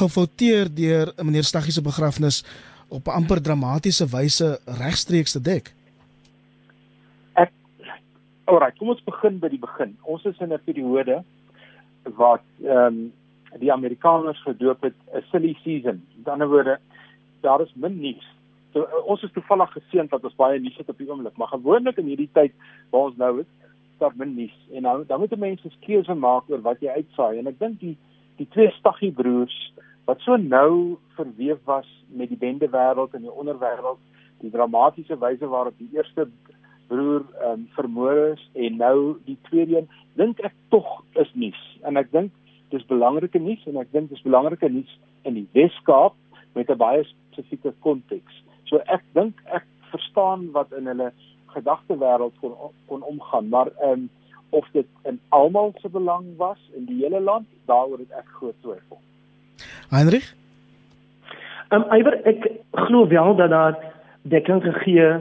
[0.00, 2.42] gefouteer deur meneer Staggie se begrafnis
[2.88, 5.74] op 'n amper dramatiese wyse regstreeks te dek.
[7.34, 7.52] Ek
[8.44, 9.96] Alraai, kom ons begin by die begin.
[10.02, 11.22] Ons is in 'n periode
[12.16, 13.12] wat ehm um,
[13.58, 16.02] die Amerikaners gedoop het 'n silly season.
[16.16, 16.78] Met ander woorde,
[17.40, 18.26] daar is min nuus
[18.72, 21.98] So ons is toevallig geseënd dat ons baie nuus het op die oomblik, maar gewoonlik
[21.98, 22.52] in hierdie tyd
[22.92, 23.48] waar ons nou is,
[24.14, 27.58] min nuus en nou dan moet mense keuse maak oor wat jy uitsaai en ek
[27.58, 27.96] dink die
[28.40, 29.56] die twee Staggie broers
[30.10, 34.00] wat so nou verweef was met die bende wêreld en die onderwêreld,
[34.40, 36.26] die dramatiese wyse waarop die eerste
[36.90, 38.96] broer ehm um, vermoor is en nou
[39.28, 40.88] die tweede een, dink ek tog
[41.22, 42.32] is nuus en ek dink
[42.74, 44.96] dis belangrike nuus en ek dink dis belangrike nuus
[45.28, 46.16] in die Weskaap
[46.58, 48.42] met 'n baie spesifieke konteks.
[48.66, 51.12] So ek dink ek verstaan wat in hulle
[51.54, 52.54] gedagtewêreld kon
[52.86, 54.08] kon omgaan, maar ehm um,
[54.50, 58.56] of dit in almal se belang was in die hele land, daaroor het ek groot
[58.60, 58.98] twyfel.
[59.90, 60.34] Heinrich?
[61.68, 62.50] Ehm um, Iwer, ek
[62.86, 63.76] glo wel dat daar
[64.22, 65.12] dekking gegee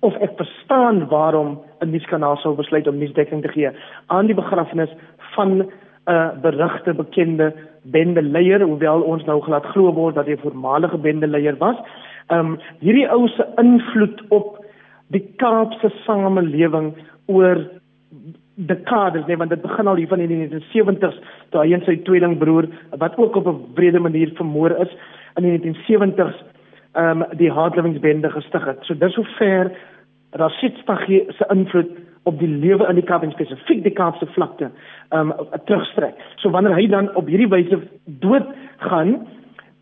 [0.00, 3.70] of ek verstaan waarom 'n nuuskanaal sou besluit om nuusdekking te gee
[4.06, 4.90] aan die begrafnis
[5.34, 5.70] van 'n
[6.06, 11.56] uh, berigte bekende bendeleier, hoewel ons nou glad glo word dat hy 'n voormalige bendeleier
[11.58, 11.76] was
[12.26, 14.61] ehm um, hierdie ou se invloed op
[15.12, 16.92] die Kaapse samelewing
[17.26, 17.60] oor
[18.54, 21.18] dekades nee want dit begin al hier van in die 70s
[21.50, 22.68] toe hy en sy tweelingbroer
[23.00, 24.92] wat ook op 'n brede manier vermoor is
[25.36, 26.38] in die 1970s
[26.92, 28.78] ehm um, die hardlewingsbende gestig het.
[28.84, 29.72] So dis hoe ver
[30.30, 31.90] Rashid Staghi se invloed
[32.22, 34.70] op die lewe in die Kaap en spesifiek die Kaapse vlakte
[35.08, 36.14] ehm um, terugstrek.
[36.36, 38.46] So wanneer hy dan op hierdie wyse dood
[38.76, 39.26] gaan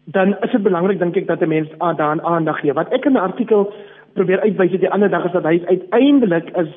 [0.05, 2.73] dan is dit belangrik dink ek dat 'n mens daaraan aandag gee.
[2.73, 3.73] Wat ek in 'n artikel
[4.14, 6.70] probeer uitwys die ander dag is dat hy uiteindelik is,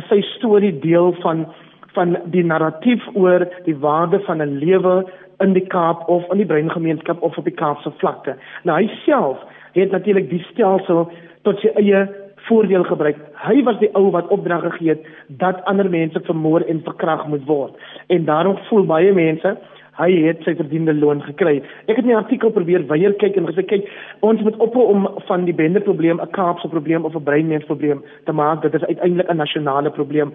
[0.00, 1.46] is sy storie deel van
[1.94, 5.04] van die narratief oor die waarde van 'n lewe
[5.40, 8.36] in die Kaap of in die breingemeenskap of op die Kaapse vlakte.
[8.62, 9.38] Nou hy self
[9.72, 11.10] het natuurlik die stelsel
[11.42, 12.08] tot sy eie
[12.48, 13.16] voordeel gebruik.
[13.34, 15.06] Hy was die ou wat opdrag gegee het
[15.42, 17.74] dat ander mense vermoor en verkragt moet word.
[18.06, 19.56] En daarom voel baie mense
[19.98, 21.62] hy het sy verdiende loon gekry.
[21.86, 23.88] Ek het 'n artikel probeer weier kyk en gesê kyk,
[24.20, 28.02] ons moet ophou om van die bende probleem 'n Kaapse probleem of 'n breinmens probleem
[28.24, 28.62] te maak.
[28.62, 30.32] Dit is uiteindelik 'n nasionale probleem.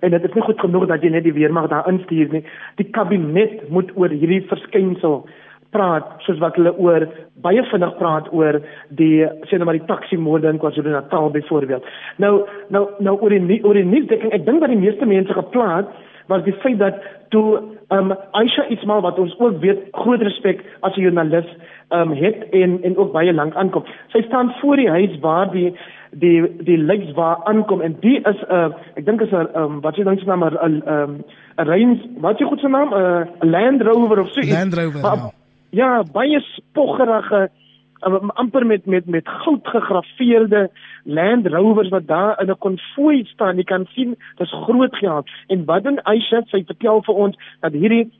[0.00, 2.44] En dit is nie goed genoeg dat jy net die weermag daar instuur nie.
[2.76, 5.26] Die kabinet moet oor hierdie verskynsel
[5.70, 7.04] praat soos wat hulle oor
[7.44, 8.60] baie vinnig praat oor
[9.00, 11.84] die sê net maar die taxi moorde in KwaZulu-Natal byvoorbeeld.
[12.16, 15.84] Nou nou nou oor die oor die nuusdekking, ek dink dat die meeste mense geplaas
[16.28, 16.94] was die feit dat
[17.28, 21.48] toe um Aisha Ismail wat ons ook weet groot respek as 'n joernalis
[21.90, 23.84] um het en en ook baie lank aankom.
[24.12, 25.72] Sy staan voor die huis waar die
[26.10, 29.80] die die legs waar aankom en die is 'n uh, ek dink is 'n um,
[29.80, 30.82] wat jy dink se naam 'n 'n
[31.56, 34.52] 'n Range wat jy goed se naam 'n uh, Land Rover of so iets.
[34.52, 35.00] Land Rover.
[35.00, 35.30] Maar, ja.
[35.70, 37.48] ja, baie spoggerige um,
[38.00, 40.70] amper met met met goud gegraveerde
[41.04, 43.56] Land Rovers wat daar in 'n konvooi staan.
[43.56, 45.30] Jy kan sien dis groot geld.
[45.46, 46.42] En wat doen Aisha?
[46.46, 48.10] Sy vertel vir ons dat hierdie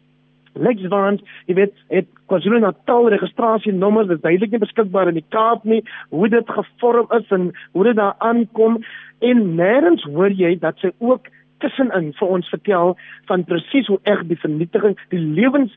[0.58, 5.82] Lexvans, jy weet, het KwaZulu-Natal registrasienommers, dit is duidelik nie beskikbaar in die Kaap nie,
[6.10, 8.78] hoe dit gevorm is en hoe dit daar aankom
[9.18, 11.28] en nêrens hoor jy dat sy ook
[11.62, 12.96] tussenin vir ons vertel
[13.30, 15.74] van presies hoe erg die vernietiging, die lewens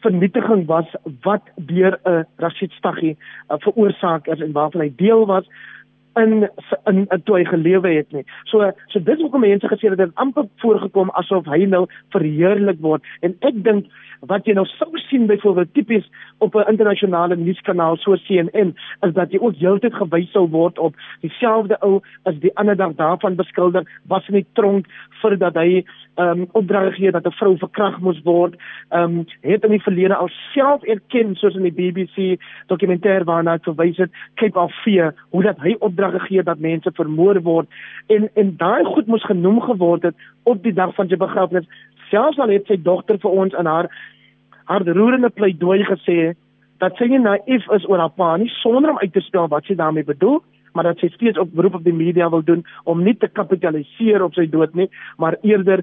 [0.00, 0.86] vernietiging was
[1.22, 3.16] wat deur 'n Rashid Staghi
[3.48, 5.46] uh, veroorsaak is en waarvan hy deel was
[6.22, 6.48] in
[6.86, 8.24] in, in toe hy gelewe het nie.
[8.50, 13.02] So so dis hoekom mense gesê het dit amper voorgekom asof hy nou verheerlik word
[13.22, 13.88] en ek dink
[14.26, 16.06] wat jy nou sou sien byvoorbeeld tipies
[16.38, 18.74] op 'n internasionale nuuskanaal so CNN
[19.06, 22.94] is dat jy ook heeltyd gewys sou word op dieselfde ou as die ander dag
[22.94, 24.86] daarvan beskuldig was in die tronk
[25.20, 25.84] voordat hy
[26.18, 28.54] ehm um, opdrag gegee dat 'n vrou verkragt moes word.
[28.88, 33.54] Ehm um, het in die verlede al self erken soos in die BBC dokumentêr waarna
[33.54, 37.68] ek verwys het, Cape of Fear, hoe dat hy opdrag gegee dat mense vermoor word.
[38.06, 41.68] En en daai goed moes genoem geword het op die dag van sy begrafnis.
[42.10, 43.90] Selfs al het sy dogter vir ons in haar
[44.68, 46.34] haar roerende pleidooi gesê
[46.78, 49.64] dat sy nie naïef is oor haar pa nie sonder om uit te spel wat
[49.64, 50.42] sy daarmee bedoel
[50.76, 54.22] maar dat sy steeds op beroep op die media wil doen om nie te kapitaliseer
[54.22, 55.82] op sy dood nie maar eerder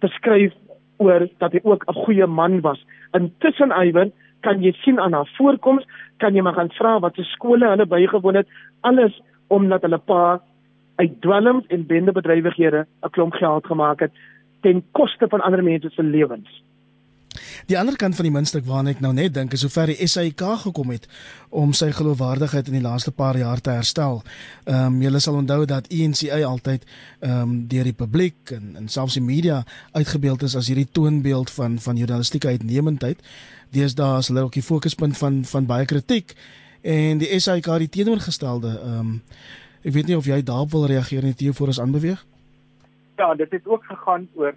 [0.00, 0.54] te skryf
[1.02, 2.80] oor dat hy ook 'n goeie man was.
[3.12, 5.84] Intussen Iwan kan jy sien aan haar voorkoms
[6.16, 8.48] kan jy maar gaan vra wat se skole hulle bygewoon het.
[8.80, 10.42] Alles omdat hulle pa
[10.94, 14.12] uit dwelms en bendebedrywighede 'n klomp geld gemaak het
[14.60, 16.62] ten koste van ander mense se lewens.
[17.66, 20.08] Die ander kant van die muntstuk waarna ek nou net dink is hoe ver die
[20.08, 21.06] SAIK gekom het
[21.50, 24.22] om sy geloofwaardigheid in die laaste paar jaar te herstel.
[24.64, 26.84] Ehm um, julle sal onthou dat ENCA altyd
[27.20, 31.50] ehm um, deur die publiek en en selfs die media uitgebeeld is as hierdie toonbeeld
[31.50, 33.24] van van journalistieke uitnemendheid.
[33.70, 36.36] Deesdae is hulle ook die fokuspunt van van baie kritiek
[36.84, 39.22] en die het die teenoorgestelde ehm um,
[39.84, 42.24] ek weet nie of jy daarop wil reageer net hier voor ons aanbeweeg.
[43.16, 44.54] Ja, dit het ook gegaan oor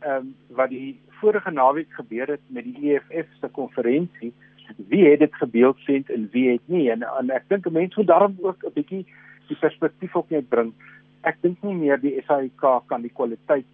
[0.00, 4.32] ehm um, wat die vorige naweek gebeur het met die EFF se konferensie.
[4.76, 6.90] Wie het dit gebeeldsend en wie het nie?
[6.90, 9.06] En, en ek dink 'n mens moet daarom ook 'n bietjie
[9.48, 10.72] die perspektief op net bring.
[11.20, 13.72] Ek dink nie meer die SAIK kan die kwaliteit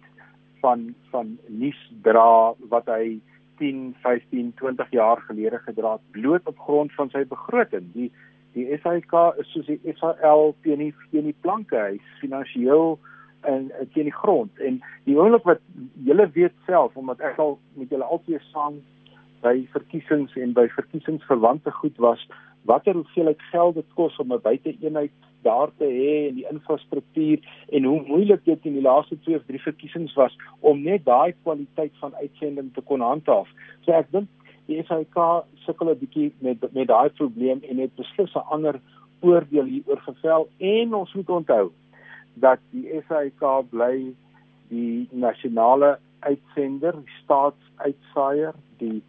[0.61, 3.19] van van nuus dra wat hy
[3.59, 7.93] 10, 15, 20 jaar gelede gedra het bloot op grond van sy begroting.
[7.93, 8.11] Die
[8.57, 11.77] die SAIK is soos die SAL teen die teen die planke.
[11.77, 12.97] Hy's finansiëel
[13.47, 15.61] in teen die grond en die oomblik wat
[16.07, 18.81] julle weet self omdat ek al met julle altyd saam
[19.43, 22.25] by verkiesings en by verkiesingsverwante goed was
[22.67, 27.83] watter hoeveelheid geld dit kos om 'n buiteeenheid daar te hê en die infrastruktuur en
[27.83, 31.93] hoe moeilik dit in die laaste 2 of 3 verkiesings was om net daai kwaliteit
[31.99, 33.47] van uitsending te kon handhaaf.
[33.85, 34.29] So ek dink
[34.69, 38.81] die SAK sukkel 'n bietjie met met daai probleem en het beslis 'n ander
[39.21, 41.71] oordeel hieroor gevel en ons moet onthou
[42.33, 44.13] dat die SAK bly
[44.69, 49.01] die nasionale uitsender, die staatsuitsaaier, die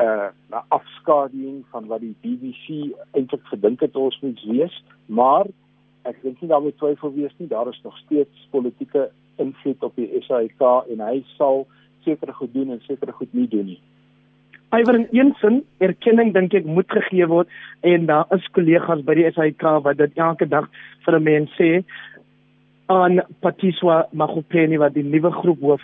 [0.00, 0.30] uh
[0.68, 5.46] afskaduwing van wat die BBC eintlik gedink het ons moet wees, maar
[6.08, 9.10] ek dink nie daarmee twyfel wees nie, daar is nog steeds politieke
[9.42, 10.62] invloed op die SAK
[10.92, 11.66] en hy sal
[12.04, 13.80] sekere goed doen en sekere goed nie doen nie.
[14.72, 17.50] Iwer in een sin erkenning dink ek moet gegee word
[17.86, 20.68] en daar is kollegas by die SAK wat dit elke dag
[21.04, 21.84] vir 'n mens sê
[22.88, 25.82] aan Patiswa Magopeni wat die nuwe groephoof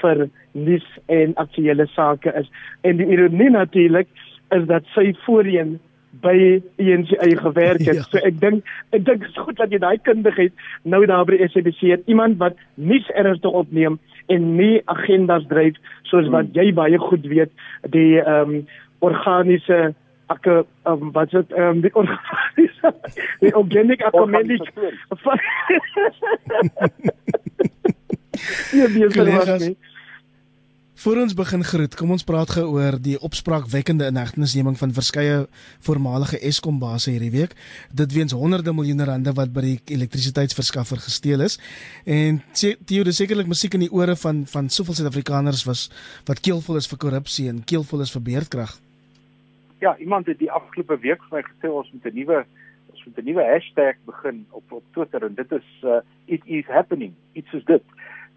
[0.00, 2.48] vir nuus en aktuelle sake is.
[2.82, 4.08] En die ironie natuurlik
[4.50, 5.78] is dat sy voorheen
[6.22, 8.00] by ENCA gewerk het.
[8.00, 8.06] Ja.
[8.10, 8.64] So ek dink
[8.96, 10.52] ek dink dit is goed dat jy daai kundigheid
[10.84, 12.06] nou daar by SABC het.
[12.06, 13.98] Iemand wat nuus ernstig opneem
[14.32, 15.78] en nie agendas dryf
[16.10, 16.58] soos wat hmm.
[16.58, 17.52] jy baie goed weet
[17.94, 18.66] die ehm um,
[19.04, 19.94] organiese
[20.32, 22.92] ek um, wat dit um, die organiese
[23.42, 24.70] die organic akomedik
[28.76, 29.76] Ja, wie is dit?
[30.96, 35.42] Voor ons begin groet, kom ons praat gou oor die opspraakwekkende inhegtenisneming van verskeie
[35.84, 37.52] voormalige Eskom basse hierdie week.
[37.92, 41.58] Dit weens honderde miljoene rande wat by die elektrisiteitsverskaffer gesteel is.
[42.04, 45.86] En Theo, dis sekerlik musiek in die ore van van soveel Suid-Afrikaners was
[46.24, 48.78] wat keelvol is vir korrupsie en keelvol is vir beerdkrag
[49.78, 52.38] ja, iemand het die afgelope week vir my gesê ons moet 'n nuwe
[52.92, 56.66] ons moet 'n nuwe hashtag begin op op Twitter en dit is uh, it is
[56.66, 57.12] happening.
[57.32, 57.84] Iets soos dit.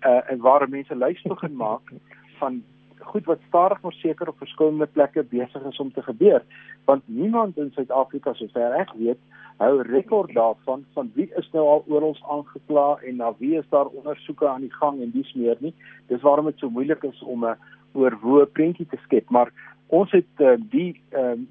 [0.05, 1.91] uh en waar mense lys begin maak
[2.39, 2.63] van
[3.11, 6.43] goed wat stadig maar seker op verskillende plekke besig is om te gebeur
[6.85, 9.21] want niemand in Suid-Afrika sover ek weet
[9.59, 13.91] hou rekord daarvan van wie is nou al ons aangekla en na wie is daar
[13.91, 15.73] ondersoeke aan die gang en dis meer nie.
[16.07, 17.57] Dis waarom dit so moeilik is om 'n
[17.93, 19.51] oorwoe prentjie te skep maar
[19.87, 21.47] ons het uh, die um,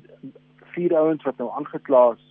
[0.74, 2.24] vier ouens wat nou aangekla is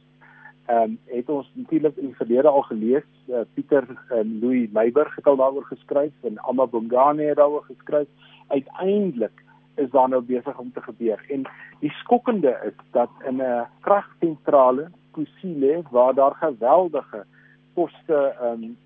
[0.67, 4.71] ehm um, het ons natuurlik in die verlede al gelees uh, Pieter en um, Louis
[4.71, 8.07] Meiberg het al daaroor geskryf en Amma Bongane het daaroor geskryf
[8.47, 9.43] uiteindelik
[9.75, 11.25] is daar nou besig om te gebeur.
[11.29, 11.43] En
[11.79, 17.25] die skokkende is dat in 'n kragsentrale Kusile waar daar geweldige
[17.73, 18.77] koste um,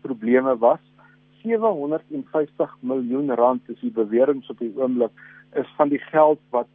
[0.00, 0.78] probleme was
[1.42, 5.12] 750 miljoen rand is die bewering op die oomblik
[5.52, 6.68] is van die geld wat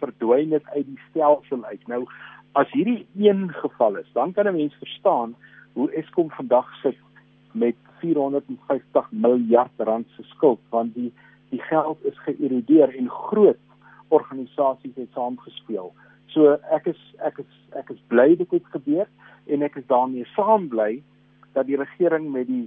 [0.00, 1.86] verdwyn het uit die stelsel uit.
[1.86, 2.04] Nou
[2.52, 5.34] as hierdie een geval is, dan kan 'n mens verstaan
[5.72, 6.96] hoe Eskom vandag sit
[7.52, 11.12] met 450 miljard rand se skuld want die
[11.50, 13.62] die geld is geïrodeer en groot
[14.08, 15.92] organisasies het saamgespeel.
[16.34, 19.06] So ek is ek is ek is bly dit het gebeur
[19.46, 21.02] en ek is daarmee saam bly
[21.54, 22.66] dat die regering met die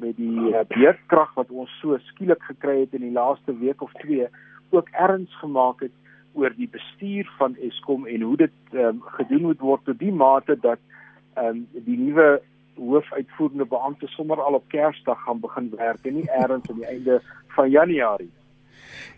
[0.00, 3.92] met die uh, beerdkrag wat ons so skielik gekry het in die laaste week of
[4.00, 4.28] twee
[4.70, 5.92] ook erns gemaak het
[6.38, 10.56] oor die bestuur van Eskom en hoe dit um, gedoen moet word tot die mate
[10.62, 10.80] dat
[11.36, 12.40] um, die nuwe
[12.80, 17.20] hoofuitvoerende beampte sommer al op Kersdag gaan begin werk en nie eers aan die einde
[17.56, 18.30] van Januarie.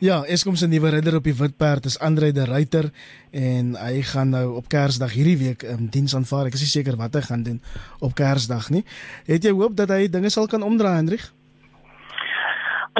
[0.02, 2.88] Ja, Eskom se nuwe ridder op die wit perd is Andre de Ruyter
[3.30, 6.48] en hy gaan nou op Kersdag hierdie week um, diens aanvaar.
[6.50, 7.60] Ek is nie seker wat hy gaan doen
[8.02, 8.82] op Kersdag nie.
[9.30, 11.28] Het jy hoop dat hy dinge sal kan omdraai, Hendrik?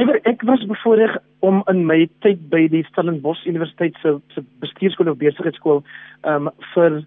[0.00, 5.10] Iwer ek was bevoorreg om in my tyd by die Stellenbosch Universiteit se se bestuurskool
[5.12, 5.82] of besigheidskool
[6.30, 7.02] um vir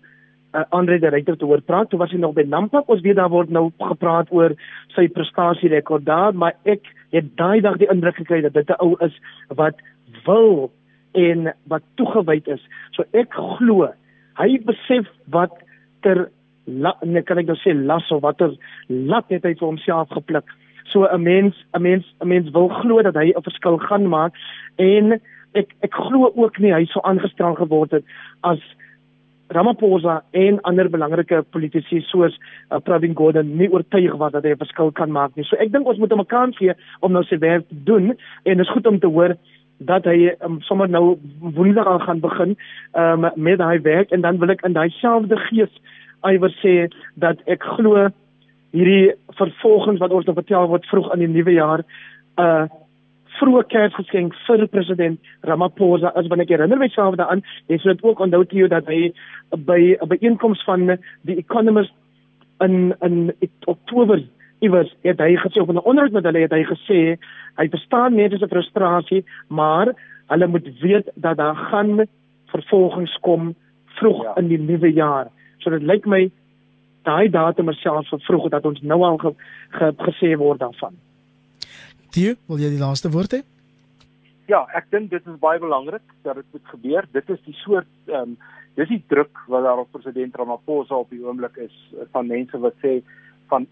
[0.56, 1.90] uh, Andre de Ruyter te hoor praat.
[1.90, 2.90] Toe was hy nog by Nampak.
[2.92, 4.56] Ons weet daar word nou gepraat oor
[4.96, 8.96] sy prestasierekord daar, maar ek het daai dag die indruk gekry dat dit 'n ou
[9.00, 9.16] is
[9.50, 9.76] wat
[10.26, 10.72] wil
[11.14, 12.64] en wat toegewyd is.
[12.92, 13.92] So ek glo
[14.40, 15.52] hy besef wat
[16.02, 16.30] ter
[16.66, 18.56] nee, kan ek nou sê las of watter
[18.88, 20.46] lat het hy vir homself gepluk.
[20.92, 24.34] So 'n mens, 'n mens, 'n mens wil glo dat hy 'n verskil gaan maak
[24.78, 25.20] en
[25.54, 28.04] ek ek glo ook nie hy sou aangestel geword het
[28.44, 28.60] as
[29.48, 32.34] Ramaphosa en ander belangrike politici soos
[32.72, 35.46] uh, Pravin Gordhan nie oortuig was dat hy 'n verskil kan maak nie.
[35.46, 38.18] So ek dink ons moet hom 'n kans gee om nou sy werk te doen
[38.44, 39.36] en dit is goed om te hoor
[39.78, 42.56] dat hy um, sommer nou woensdag al gaan begin
[42.94, 45.72] um, met hy werk en dan wil ek in daai selfde gees
[46.24, 48.08] iwer sê dat ek glo
[48.76, 51.84] hierdie vervolgings wat ons nou vertel word vroeg in die nuwe jaar
[52.40, 52.66] uh,
[53.40, 58.24] vroeë Kersgeskenk vir president Ramaphosa as wanneer ek herinner myself daaraan jy sê dit ook
[58.24, 59.12] onthou jy dat hy
[59.52, 61.94] by 'n byeenkoms van die Economist
[62.62, 63.34] in in
[63.66, 64.24] Oktober
[64.62, 67.18] iewers het hy gesê op 'n onderhoud met hulle het hy gesê
[67.58, 69.94] hy verstaan mense se frustrasie maar
[70.28, 72.08] hulle moet weet dat daar gaan
[72.48, 73.56] vervolgings kom
[74.00, 74.36] vroeg ja.
[74.38, 75.28] in die nuwe jaar
[75.60, 76.32] so dit lyk my
[77.06, 79.34] daai datum is selfs vroeg dat ons nou al ge,
[79.78, 80.96] ge, gesê word daarvan.
[82.16, 83.42] Tie, wil jy die laaste woord hê?
[84.48, 87.08] Ja, ek dink dit is baie belangrik dat dit moet gebeur.
[87.12, 88.38] Dit is die soort ehm um,
[88.76, 91.76] dis die druk wat daar op president Ramaphosa op die oomblik is
[92.12, 92.98] van mense wat sê
[93.52, 93.68] van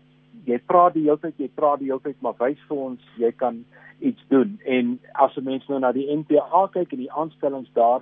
[0.47, 3.31] jy praat die hele tyd, jy praat die hele tyd, maar wys vir ons jy
[3.35, 3.61] kan
[3.99, 4.55] iets doen.
[4.63, 8.01] En as 'n mens nou na die NPA kyk en die aanstellings daar,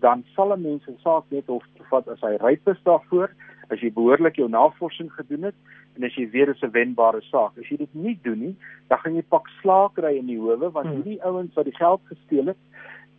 [0.00, 3.30] dan sal 'n mens 'n saak net of vat as hy ryp is daarvoor
[3.72, 5.54] as jy behoorlik jou navorsing gedoen het
[5.96, 7.58] en as jy weet dit is 'n wenbare saak.
[7.58, 8.56] As jy dit nie doen nie,
[8.88, 10.96] dan gaan jy pak slaag kry in die howe want hmm.
[10.96, 12.60] hierdie ouens wat die geld gesteel het,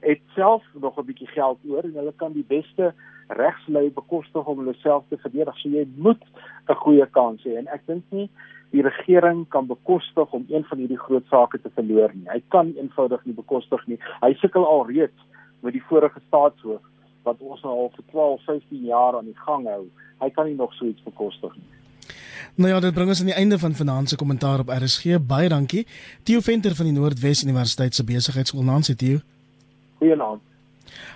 [0.02, 2.94] het self nog 'n bietjie geld oor en hulle kan die beste
[3.28, 5.58] regslei bekostig om hulle self te verdedig.
[5.58, 6.24] So jy moet
[6.70, 8.30] 'n goeie kans hê en ek dink nie
[8.72, 12.30] die regering kan bekostig om een van hierdie groot sake te verloor nie.
[12.30, 14.00] Hy kan eenvoudig nie bekostig nie.
[14.22, 15.20] Hy sukkel al reeds
[15.62, 16.82] met die vorige staatshoof
[17.24, 19.86] wat ons nou al vir 12, 15 jaar aan die gang hou
[20.24, 21.70] hy kan nie nog so iets bekostig nie.
[22.56, 25.18] Nou ja, dit bring ons aan die einde van finansiële kommentaar op RSG.
[25.28, 25.88] Baie dankie.
[26.24, 29.24] Theo Venter van die Noordwes Universiteit se besigheidskool Nancy Theo.
[29.98, 30.42] Goeienaand.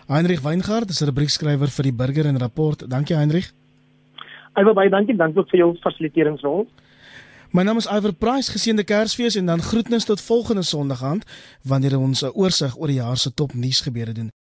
[0.07, 2.89] Heinrich Weingart, is 'n rubriekskrywer vir die Burger en Rapport.
[2.89, 3.51] Dankie Heinrich.
[4.53, 6.67] Albe baie dankie, dankie ook vir jou fasiliteringsrol.
[7.51, 11.25] My naam is Iver Price, geseënde Kersfees en dan groetnis tot volgende Sondag aand
[11.63, 14.37] wanneer ons 'n oorsig oor die jaar se topnuus gebeure doen.